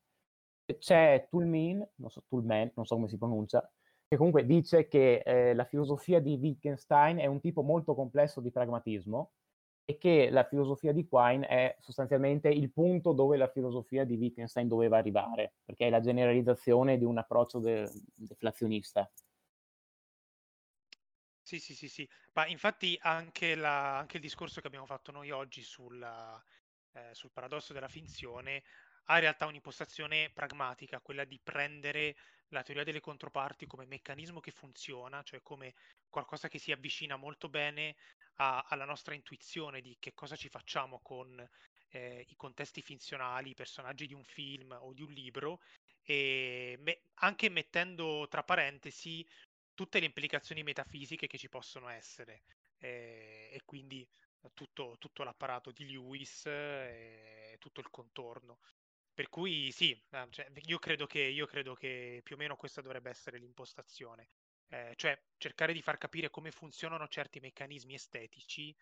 C'è 0.78 1.26
Tulmin, 1.32 1.84
non 1.96 2.12
so, 2.12 2.24
Tulman, 2.28 2.74
non 2.76 2.86
so 2.86 2.94
come 2.94 3.08
si 3.08 3.18
pronuncia, 3.18 3.68
che 4.08 4.18
comunque 4.18 4.46
dice 4.46 4.88
che 4.88 5.24
eh, 5.26 5.56
la 5.56 5.66
filosofia 5.66 6.20
di 6.20 6.38
Wittgenstein 6.40 7.18
è 7.18 7.26
un 7.26 7.40
tipo 7.40 7.64
molto 7.64 7.96
complesso 7.96 8.40
di 8.40 8.52
pragmatismo, 8.52 9.32
e 9.86 9.98
che 9.98 10.30
la 10.32 10.44
filosofia 10.44 10.92
di 10.92 11.08
Quine 11.08 11.46
è 11.48 11.76
sostanzialmente 11.80 12.50
il 12.50 12.72
punto 12.72 13.14
dove 13.14 13.38
la 13.38 13.48
filosofia 13.48 14.04
di 14.04 14.16
Wittgenstein 14.16 14.68
doveva 14.68 14.98
arrivare, 14.98 15.54
perché 15.64 15.88
è 15.88 15.90
la 15.90 16.02
generalizzazione 16.02 16.98
di 16.98 17.06
un 17.06 17.18
approccio 17.20 17.60
de- 17.60 17.90
deflazionista. 18.16 19.10
Sì, 21.42 21.60
sì, 21.60 21.76
sì, 21.76 21.88
sì, 21.88 22.10
ma 22.34 22.48
infatti 22.48 22.98
anche, 23.00 23.54
la, 23.54 24.00
anche 24.00 24.16
il 24.18 24.22
discorso 24.24 24.62
che 24.62 24.68
abbiamo 24.68 24.88
fatto 24.88 25.12
noi 25.12 25.30
oggi 25.30 25.62
sulla, 25.62 26.44
eh, 26.94 27.14
sul 27.14 27.32
paradosso 27.32 27.72
della 27.74 27.88
finzione 27.88 28.64
ha 29.06 29.16
in 29.16 29.22
realtà 29.22 29.46
un'impostazione 29.46 30.32
pragmatica, 30.32 31.02
quella 31.02 31.24
di 31.26 31.40
prendere 31.44 32.16
la 32.50 32.64
teoria 32.64 32.84
delle 32.84 33.00
controparti 33.00 33.68
come 33.68 33.86
meccanismo 33.86 34.40
che 34.40 34.50
funziona, 34.52 35.22
cioè 35.22 35.42
come 35.44 35.76
qualcosa 36.10 36.48
che 36.48 36.58
si 36.58 36.72
avvicina 36.72 37.16
molto 37.16 37.48
bene 37.50 37.96
a, 38.36 38.66
alla 38.68 38.86
nostra 38.86 39.14
intuizione 39.14 39.82
di 39.82 39.98
che 40.00 40.14
cosa 40.14 40.36
ci 40.36 40.50
facciamo 40.50 41.00
con 41.02 41.48
eh, 41.90 42.26
i 42.28 42.36
contesti 42.36 42.82
finzionali, 42.82 43.52
i 43.52 43.56
personaggi 43.56 44.08
di 44.08 44.14
un 44.14 44.24
film 44.24 44.76
o 44.80 44.94
di 44.94 45.02
un 45.02 45.12
libro, 45.12 45.62
e 46.04 46.78
me- 46.80 47.00
anche 47.16 47.50
mettendo 47.50 48.28
tra 48.30 48.44
parentesi 48.44 49.26
tutte 49.74 50.00
le 50.00 50.06
implicazioni 50.06 50.64
metafisiche 50.64 51.28
che 51.28 51.38
ci 51.38 51.50
possono 51.50 51.90
essere. 51.90 52.44
Eh, 52.80 53.50
e 53.52 53.62
quindi 53.66 54.08
tutto, 54.54 54.96
tutto, 55.00 55.24
l'apparato 55.24 55.72
di 55.72 55.90
Lewis 55.90 56.46
e 56.46 57.56
tutto 57.60 57.80
il 57.80 57.90
contorno. 57.90 58.60
Per 59.14 59.30
cui 59.30 59.72
sì, 59.72 59.92
eh, 60.12 60.28
cioè, 60.30 60.52
io, 60.66 60.78
credo 60.78 61.08
che, 61.08 61.20
io 61.20 61.46
credo 61.46 61.74
che 61.74 62.22
più 62.24 62.36
o 62.36 62.38
meno 62.38 62.56
questa 62.56 62.82
dovrebbe 62.82 63.10
essere 63.10 63.38
l'impostazione 63.38 64.28
eh, 64.70 64.94
cioè 64.96 65.20
cercare 65.38 65.74
di 65.74 65.82
far 65.82 65.98
capire 65.98 66.30
come 66.30 66.52
funzionano 66.52 67.08
certi 67.08 67.40
meccanismi 67.40 67.94
estetici, 67.94 68.76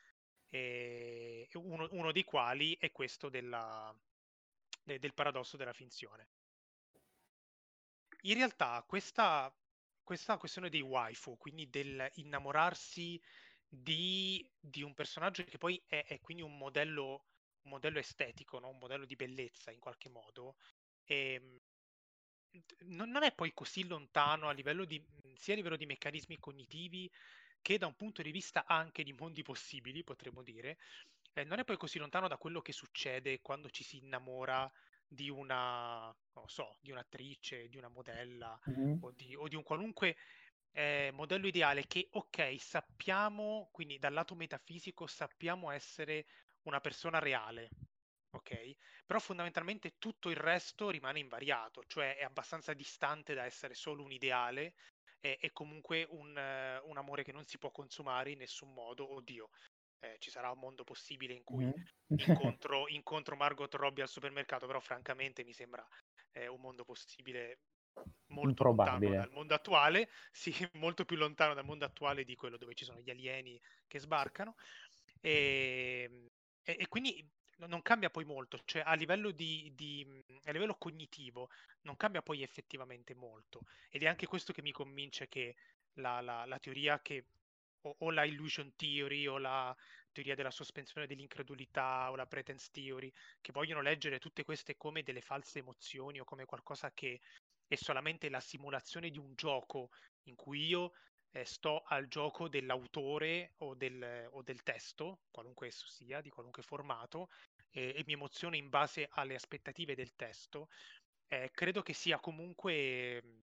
eh, 0.49 1.47
uno, 1.53 1.87
uno, 1.91 2.11
dei 2.11 2.23
quali 2.23 2.77
è 2.77 2.91
questo 2.91 3.29
della, 3.29 3.95
de, 4.83 4.99
del 4.99 5.13
paradosso 5.13 5.57
della 5.57 5.73
finzione. 5.73 6.29
In 8.21 8.35
realtà 8.35 8.83
questa, 8.87 9.53
questa 10.03 10.37
questione 10.37 10.69
dei 10.69 10.81
waifu, 10.81 11.37
quindi 11.37 11.69
del 11.69 12.09
innamorarsi 12.15 13.21
di, 13.67 14.47
di 14.57 14.83
un 14.83 14.93
personaggio 14.93 15.43
che 15.43 15.57
poi 15.57 15.81
è, 15.87 16.05
è 16.05 16.21
quindi 16.21 16.43
un 16.43 16.55
modello, 16.57 17.25
un 17.63 17.71
modello 17.71 17.99
estetico, 17.99 18.59
no? 18.59 18.69
un 18.69 18.77
modello 18.77 19.05
di 19.05 19.15
bellezza 19.15 19.71
in 19.71 19.79
qualche 19.79 20.09
modo, 20.09 20.55
e, 21.03 21.61
ehm, 22.53 23.09
non, 23.09 23.23
è 23.23 23.33
poi 23.33 23.53
così 23.53 23.85
lontano 23.87 24.47
a 24.47 24.53
livello 24.53 24.85
di, 24.85 25.03
sia 25.35 25.53
a 25.53 25.57
livello 25.57 25.77
di 25.77 25.85
meccanismi 25.85 26.39
cognitivi 26.39 27.09
che 27.61 27.77
da 27.77 27.87
un 27.87 27.95
punto 27.95 28.21
di 28.21 28.31
vista 28.31 28.65
anche 28.65 29.03
di 29.03 29.13
mondi 29.13 29.41
possibili, 29.41 30.03
potremmo 30.03 30.43
dire, 30.43 30.77
eh, 31.33 31.43
non 31.43 31.59
è 31.59 31.63
poi 31.63 31.77
così 31.77 31.97
lontano 31.97 32.27
da 32.27 32.37
quello 32.37 32.61
che 32.61 32.73
succede 32.73 33.41
quando 33.41 33.69
ci 33.69 33.83
si 33.83 33.97
innamora 33.97 34.71
di 35.07 35.29
una, 35.29 36.13
non 36.33 36.47
so, 36.47 36.77
di 36.81 36.91
un'attrice, 36.91 37.69
di 37.69 37.77
una 37.77 37.87
modella 37.87 38.59
mm-hmm. 38.69 38.97
o, 39.01 39.11
di, 39.11 39.35
o, 39.35 39.47
di, 39.47 39.55
un 39.55 39.63
qualunque 39.63 40.17
eh, 40.71 41.11
modello 41.13 41.47
ideale 41.47 41.87
che, 41.87 42.07
ok, 42.11 42.55
sappiamo, 42.59 43.69
quindi 43.71 43.97
dal 43.99 44.13
lato 44.13 44.35
metafisico 44.35 45.07
sappiamo 45.07 45.71
essere 45.71 46.25
una 46.63 46.79
persona 46.79 47.19
reale, 47.19 47.69
ok? 48.33 48.75
Però 49.05 49.19
fondamentalmente 49.19 49.95
tutto 49.97 50.29
il 50.29 50.35
resto 50.35 50.89
rimane 50.89 51.19
invariato, 51.19 51.83
cioè 51.87 52.17
è 52.17 52.23
abbastanza 52.23 52.73
distante 52.73 53.33
da 53.33 53.45
essere 53.45 53.73
solo 53.73 54.03
un 54.03 54.11
ideale 54.11 54.73
e, 55.19 55.37
è 55.39 55.51
comunque 55.51 56.05
un, 56.09 56.29
uh, 56.29 56.89
un, 56.89 56.97
amore 56.97 57.23
che 57.23 57.31
non 57.31 57.45
si 57.45 57.57
può 57.57 57.71
consumare 57.71 58.31
in 58.31 58.39
nessun 58.39 58.73
modo, 58.73 59.13
oddio. 59.13 59.49
Eh, 59.99 60.17
ci 60.19 60.29
sarà 60.29 60.51
un 60.51 60.59
mondo 60.59 60.83
possibile 60.83 61.33
in 61.33 61.43
cui 61.45 61.63
mm-hmm. 61.63 61.79
incontro, 62.57 62.89
incontro, 62.89 63.37
Margot 63.37 63.73
Robbie 63.73 64.03
al 64.03 64.09
supermercato, 64.09 64.67
però 64.67 64.81
francamente 64.81 65.45
mi 65.45 65.53
sembra 65.53 65.87
eh, 66.31 66.47
un 66.47 66.59
mondo 66.59 66.83
possibile 66.83 67.59
molto 68.33 68.63
lontano 68.63 69.09
dal 69.09 69.31
mondo 69.31 69.53
attuale, 69.53 70.09
sì, 70.31 70.53
molto 70.73 71.05
più 71.05 71.15
lontano 71.15 71.53
dal 71.53 71.63
mondo 71.63 71.85
attuale 71.85 72.25
di 72.25 72.35
quello 72.35 72.57
dove 72.57 72.73
ci 72.73 72.83
sono 72.83 72.99
gli 72.99 73.09
alieni 73.09 73.59
che 73.87 73.99
sbarcano. 73.99 74.55
E, 75.21 76.29
e, 76.63 76.75
e 76.79 76.87
quindi 76.89 77.25
non 77.67 77.81
cambia 77.81 78.09
poi 78.09 78.25
molto, 78.25 78.59
cioè 78.65 78.83
a 78.85 78.93
livello, 78.93 79.31
di, 79.31 79.71
di, 79.75 80.23
a 80.45 80.51
livello 80.51 80.75
cognitivo 80.75 81.49
non 81.81 81.97
cambia 81.97 82.21
poi 82.21 82.41
effettivamente 82.41 83.13
molto. 83.13 83.61
Ed 83.89 84.03
è 84.03 84.07
anche 84.07 84.27
questo 84.27 84.53
che 84.53 84.61
mi 84.61 84.71
convince 84.71 85.27
che 85.27 85.55
la, 85.93 86.21
la, 86.21 86.45
la 86.45 86.59
teoria 86.59 87.01
che 87.01 87.25
o, 87.81 87.95
o, 87.99 88.11
la 88.11 88.23
illusion 88.23 88.73
theory 88.75 89.27
o 89.27 89.37
la 89.37 89.75
teoria 90.11 90.35
della 90.35 90.51
sospensione 90.51 91.07
dell'incredulità 91.07 92.09
o 92.11 92.15
la 92.15 92.25
pretense 92.25 92.69
theory 92.71 93.11
che 93.41 93.51
vogliono 93.51 93.81
leggere 93.81 94.19
tutte 94.19 94.43
queste 94.43 94.77
come 94.77 95.03
delle 95.03 95.21
false 95.21 95.59
emozioni 95.59 96.19
o 96.19 96.23
come 96.23 96.45
qualcosa 96.45 96.91
che 96.93 97.19
è 97.67 97.75
solamente 97.75 98.29
la 98.29 98.39
simulazione 98.39 99.09
di 99.09 99.17
un 99.17 99.33
gioco 99.35 99.89
in 100.23 100.35
cui 100.35 100.65
io 100.65 100.93
eh, 101.33 101.45
sto 101.45 101.83
al 101.87 102.07
gioco 102.07 102.47
dell'autore 102.47 103.53
o 103.57 103.73
del, 103.73 104.27
o 104.31 104.41
del, 104.43 104.61
testo, 104.61 105.21
qualunque 105.31 105.67
esso 105.67 105.87
sia, 105.87 106.21
di 106.21 106.29
qualunque 106.29 106.61
formato, 106.61 107.29
eh, 107.73 107.93
e 107.97 108.03
mi 108.05 108.13
emoziono 108.13 108.55
in 108.55 108.69
base 108.69 109.07
alle 109.11 109.35
aspettative 109.35 109.95
del 109.95 110.15
testo, 110.15 110.69
eh, 111.27 111.49
credo 111.51 111.81
che 111.81 111.93
sia 111.93 112.19
comunque 112.19 113.21
mhmm, 113.23 113.41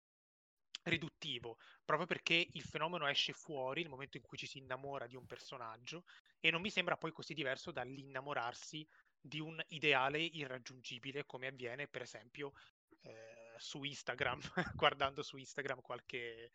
riduttivo, 0.85 1.59
proprio 1.85 2.07
perché 2.07 2.47
il 2.53 2.63
fenomeno 2.63 3.07
esce 3.07 3.33
fuori 3.33 3.83
nel 3.83 3.91
momento 3.91 4.17
in 4.17 4.23
cui 4.23 4.37
ci 4.37 4.47
si 4.47 4.59
innamora 4.59 5.07
di 5.07 5.17
un 5.17 5.27
personaggio 5.27 6.05
e 6.41 6.51
non 6.51 6.61
mi 6.61 6.71
sembra 6.71 6.97
poi 6.97 7.13
così 7.13 7.35
diverso 7.35 7.71
dall'innamorarsi 7.71 8.87
di 9.21 9.41
un 9.41 9.63
ideale 9.69 10.19
irraggiungibile 10.19 11.25
come 11.25 11.47
avviene 11.47 11.89
per 11.89 12.03
esempio 12.03 12.53
eh, 13.01 13.55
su 13.57 13.83
Instagram, 13.83 14.41
guardando 14.77 15.23
su 15.23 15.37
Instagram 15.37 15.81
qualche, 15.81 16.51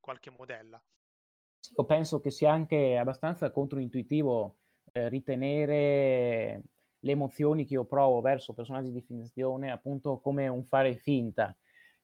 qualche 0.00 0.30
modella. 0.30 0.82
Io 1.76 1.84
penso 1.84 2.20
che 2.20 2.30
sia 2.30 2.52
anche 2.52 2.96
abbastanza 2.96 3.50
controintuitivo 3.50 4.56
eh, 4.92 5.08
ritenere 5.08 6.62
le 7.06 7.12
emozioni 7.12 7.64
che 7.64 7.74
io 7.74 7.84
provo 7.84 8.20
verso 8.20 8.52
personaggi 8.52 8.90
di 8.90 9.00
finzione 9.00 9.70
appunto 9.70 10.18
come 10.18 10.48
un 10.48 10.64
fare 10.64 10.96
finta, 10.96 11.56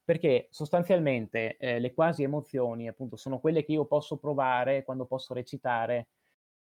perché 0.05 0.46
sostanzialmente 0.50 1.57
eh, 1.57 1.80
le 1.80 1.92
quasi 1.92 2.22
emozioni 2.22 2.88
appunto 2.88 3.16
sono 3.16 3.40
quelle 3.40 3.64
che 3.64 3.72
io 3.72 3.84
posso 3.86 4.16
provare 4.16 4.84
quando 4.84 5.05
posso 5.07 5.34
recitare, 5.34 6.09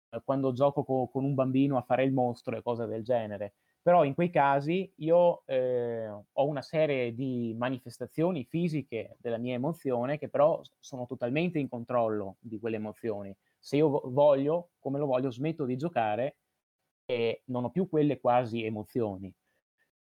eh, 0.10 0.22
quando 0.24 0.52
gioco 0.52 0.84
co- 0.84 1.08
con 1.08 1.24
un 1.24 1.34
bambino 1.34 1.78
a 1.78 1.82
fare 1.82 2.04
il 2.04 2.12
mostro 2.12 2.58
e 2.58 2.62
cose 2.62 2.86
del 2.86 3.04
genere. 3.04 3.54
Però 3.82 4.04
in 4.04 4.16
quei 4.16 4.32
casi 4.32 4.92
io 4.98 5.44
eh, 5.46 6.08
ho 6.10 6.48
una 6.48 6.64
serie 6.64 7.14
di 7.14 7.56
manifestazioni 7.58 8.44
fisiche 8.44 9.16
della 9.20 9.38
mia 9.38 9.54
emozione 9.54 10.18
che 10.18 10.28
però 10.28 10.60
sono 10.80 11.06
totalmente 11.06 11.60
in 11.60 11.70
controllo 11.70 12.38
di 12.40 12.60
quelle 12.60 12.78
emozioni. 12.78 13.36
Se 13.60 13.78
io 13.78 14.02
voglio, 14.06 14.72
come 14.80 14.98
lo 14.98 15.06
voglio, 15.06 15.30
smetto 15.32 15.66
di 15.66 15.78
giocare 15.78 16.38
e 17.06 17.44
non 17.46 17.66
ho 17.66 17.70
più 17.72 17.88
quelle 17.90 18.20
quasi 18.20 18.64
emozioni. 18.64 19.34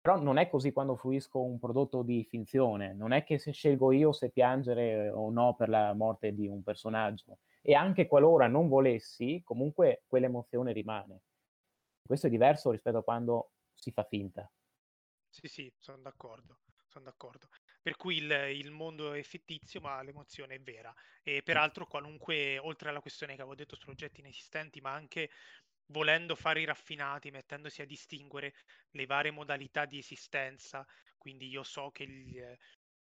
Però 0.01 0.19
non 0.19 0.37
è 0.37 0.49
così 0.49 0.71
quando 0.71 0.95
fruisco 0.95 1.41
un 1.41 1.57
prodotto 1.59 2.03
di 2.03 2.23
finzione, 2.29 2.93
non 2.93 3.11
è 3.11 3.23
che 3.23 3.39
se 3.39 3.51
scelgo 3.51 3.91
io 3.91 4.11
se 4.11 4.29
piangere 4.29 5.09
o 5.09 5.31
no 5.31 5.55
per 5.55 5.69
la 5.69 5.93
morte 5.93 6.33
di 6.33 6.47
un 6.47 6.61
personaggio. 6.63 7.39
E 7.61 7.73
anche 7.73 8.05
qualora 8.07 8.47
non 8.47 8.67
volessi, 8.67 9.41
comunque 9.43 10.03
quell'emozione 10.07 10.71
rimane. 10.73 11.21
Questo 12.05 12.27
è 12.27 12.29
diverso 12.29 12.69
rispetto 12.71 12.97
a 12.99 13.03
quando 13.03 13.51
si 13.73 13.91
fa 13.91 14.03
finta. 14.03 14.49
Sì, 15.29 15.47
sì, 15.47 15.71
sono 15.77 16.01
d'accordo, 16.01 16.61
sono 16.87 17.03
d'accordo. 17.05 17.49
Per 17.81 17.97
cui 17.97 18.17
il, 18.17 18.31
il 18.53 18.71
mondo 18.71 19.11
è 19.13 19.21
fittizio, 19.21 19.81
ma 19.81 20.01
l'emozione 20.01 20.55
è 20.55 20.61
vera. 20.61 20.93
E 21.23 21.43
peraltro, 21.43 21.85
qualunque, 21.85 22.57
oltre 22.57 22.89
alla 22.89 23.01
questione 23.01 23.35
che 23.35 23.41
avevo 23.41 23.55
detto 23.55 23.75
su 23.75 23.89
oggetti 23.89 24.21
inesistenti, 24.21 24.79
ma 24.79 24.93
anche 24.93 25.29
volendo 25.87 26.35
fare 26.35 26.61
i 26.61 26.65
raffinati, 26.65 27.31
mettendosi 27.31 27.81
a 27.81 27.85
distinguere 27.85 28.53
le 28.91 29.05
varie 29.05 29.31
modalità 29.31 29.85
di 29.85 29.97
esistenza. 29.97 30.85
Quindi 31.17 31.47
io 31.47 31.63
so 31.63 31.91
che 31.91 32.03
il, 32.03 32.57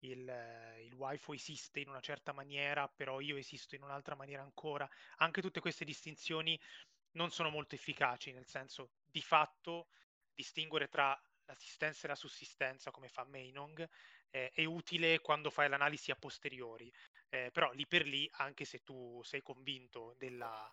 il, 0.00 0.76
il 0.84 0.94
wifi 0.94 1.32
esiste 1.32 1.80
in 1.80 1.88
una 1.88 2.00
certa 2.00 2.32
maniera, 2.32 2.88
però 2.88 3.20
io 3.20 3.36
esisto 3.36 3.74
in 3.74 3.82
un'altra 3.82 4.14
maniera 4.14 4.42
ancora. 4.42 4.88
Anche 5.16 5.40
tutte 5.40 5.60
queste 5.60 5.84
distinzioni 5.84 6.58
non 7.12 7.30
sono 7.30 7.50
molto 7.50 7.74
efficaci, 7.74 8.32
nel 8.32 8.46
senso 8.46 8.90
di 9.04 9.22
fatto 9.22 9.88
distinguere 10.34 10.88
tra 10.88 11.18
l'assistenza 11.46 12.04
e 12.04 12.08
la 12.08 12.14
sussistenza, 12.14 12.90
come 12.90 13.08
fa 13.08 13.24
Meinong, 13.24 13.88
eh, 14.30 14.50
è 14.50 14.64
utile 14.64 15.18
quando 15.20 15.50
fai 15.50 15.68
l'analisi 15.68 16.10
a 16.10 16.16
posteriori. 16.16 16.92
Eh, 17.30 17.50
però 17.52 17.72
lì 17.72 17.86
per 17.86 18.06
lì, 18.06 18.28
anche 18.34 18.64
se 18.64 18.82
tu 18.82 19.20
sei 19.22 19.42
convinto 19.42 20.14
della, 20.18 20.70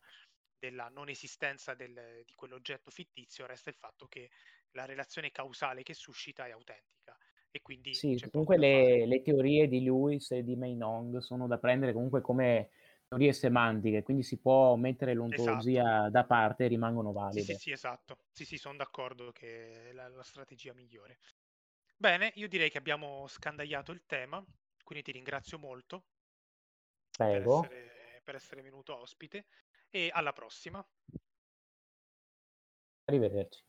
della 0.57 0.89
non 0.89 1.09
esistenza 1.09 1.73
del, 1.73 2.23
di 2.25 2.33
quell'oggetto 2.35 2.91
fittizio, 2.91 3.45
resta 3.45 3.69
il 3.69 3.75
fatto 3.75 4.07
che 4.07 4.29
la 4.71 4.85
relazione 4.85 5.31
causale 5.31 5.83
che 5.83 5.93
suscita 5.93 6.45
è 6.45 6.51
autentica. 6.51 7.17
E 7.51 7.61
quindi 7.61 7.93
sì, 7.93 8.21
comunque 8.29 8.57
le, 8.57 9.05
le, 9.05 9.21
teorie 9.21 9.67
di 9.67 9.81
Lewis 9.81 10.31
e 10.31 10.43
di 10.43 10.55
Meinong 10.55 11.19
sono 11.19 11.47
da 11.47 11.57
prendere 11.57 11.93
comunque 11.93 12.19
come 12.19 12.69
teorie 13.07 13.31
semantiche, 13.31 14.03
quindi 14.03 14.23
si 14.23 14.37
può 14.37 14.75
mettere 14.75 15.13
l'ontologia 15.13 15.83
esatto. 15.83 16.09
da 16.09 16.25
parte 16.25 16.65
e 16.65 16.67
rimangono 16.67 17.13
valide. 17.13 17.41
Sì, 17.41 17.53
sì, 17.53 17.59
sì 17.59 17.71
esatto. 17.71 18.17
Sì, 18.31 18.43
sì, 18.43 18.57
sono 18.57 18.75
d'accordo 18.75 19.31
che 19.31 19.89
è 19.89 19.93
la, 19.93 20.09
la 20.09 20.23
strategia 20.23 20.73
migliore. 20.73 21.19
Bene, 21.95 22.33
io 22.35 22.49
direi 22.49 22.69
che 22.69 22.77
abbiamo 22.77 23.25
scandagliato 23.27 23.93
il 23.93 24.03
tema, 24.05 24.43
quindi 24.83 25.05
ti 25.05 25.11
ringrazio 25.13 25.57
molto 25.57 26.03
Prego. 27.15 27.61
Per, 27.61 27.71
essere, 27.71 28.21
per 28.23 28.35
essere 28.35 28.61
venuto 28.61 28.97
ospite 28.97 29.45
e 29.95 30.09
alla 30.11 30.33
prossima. 30.33 30.85
Arrivederci. 33.05 33.63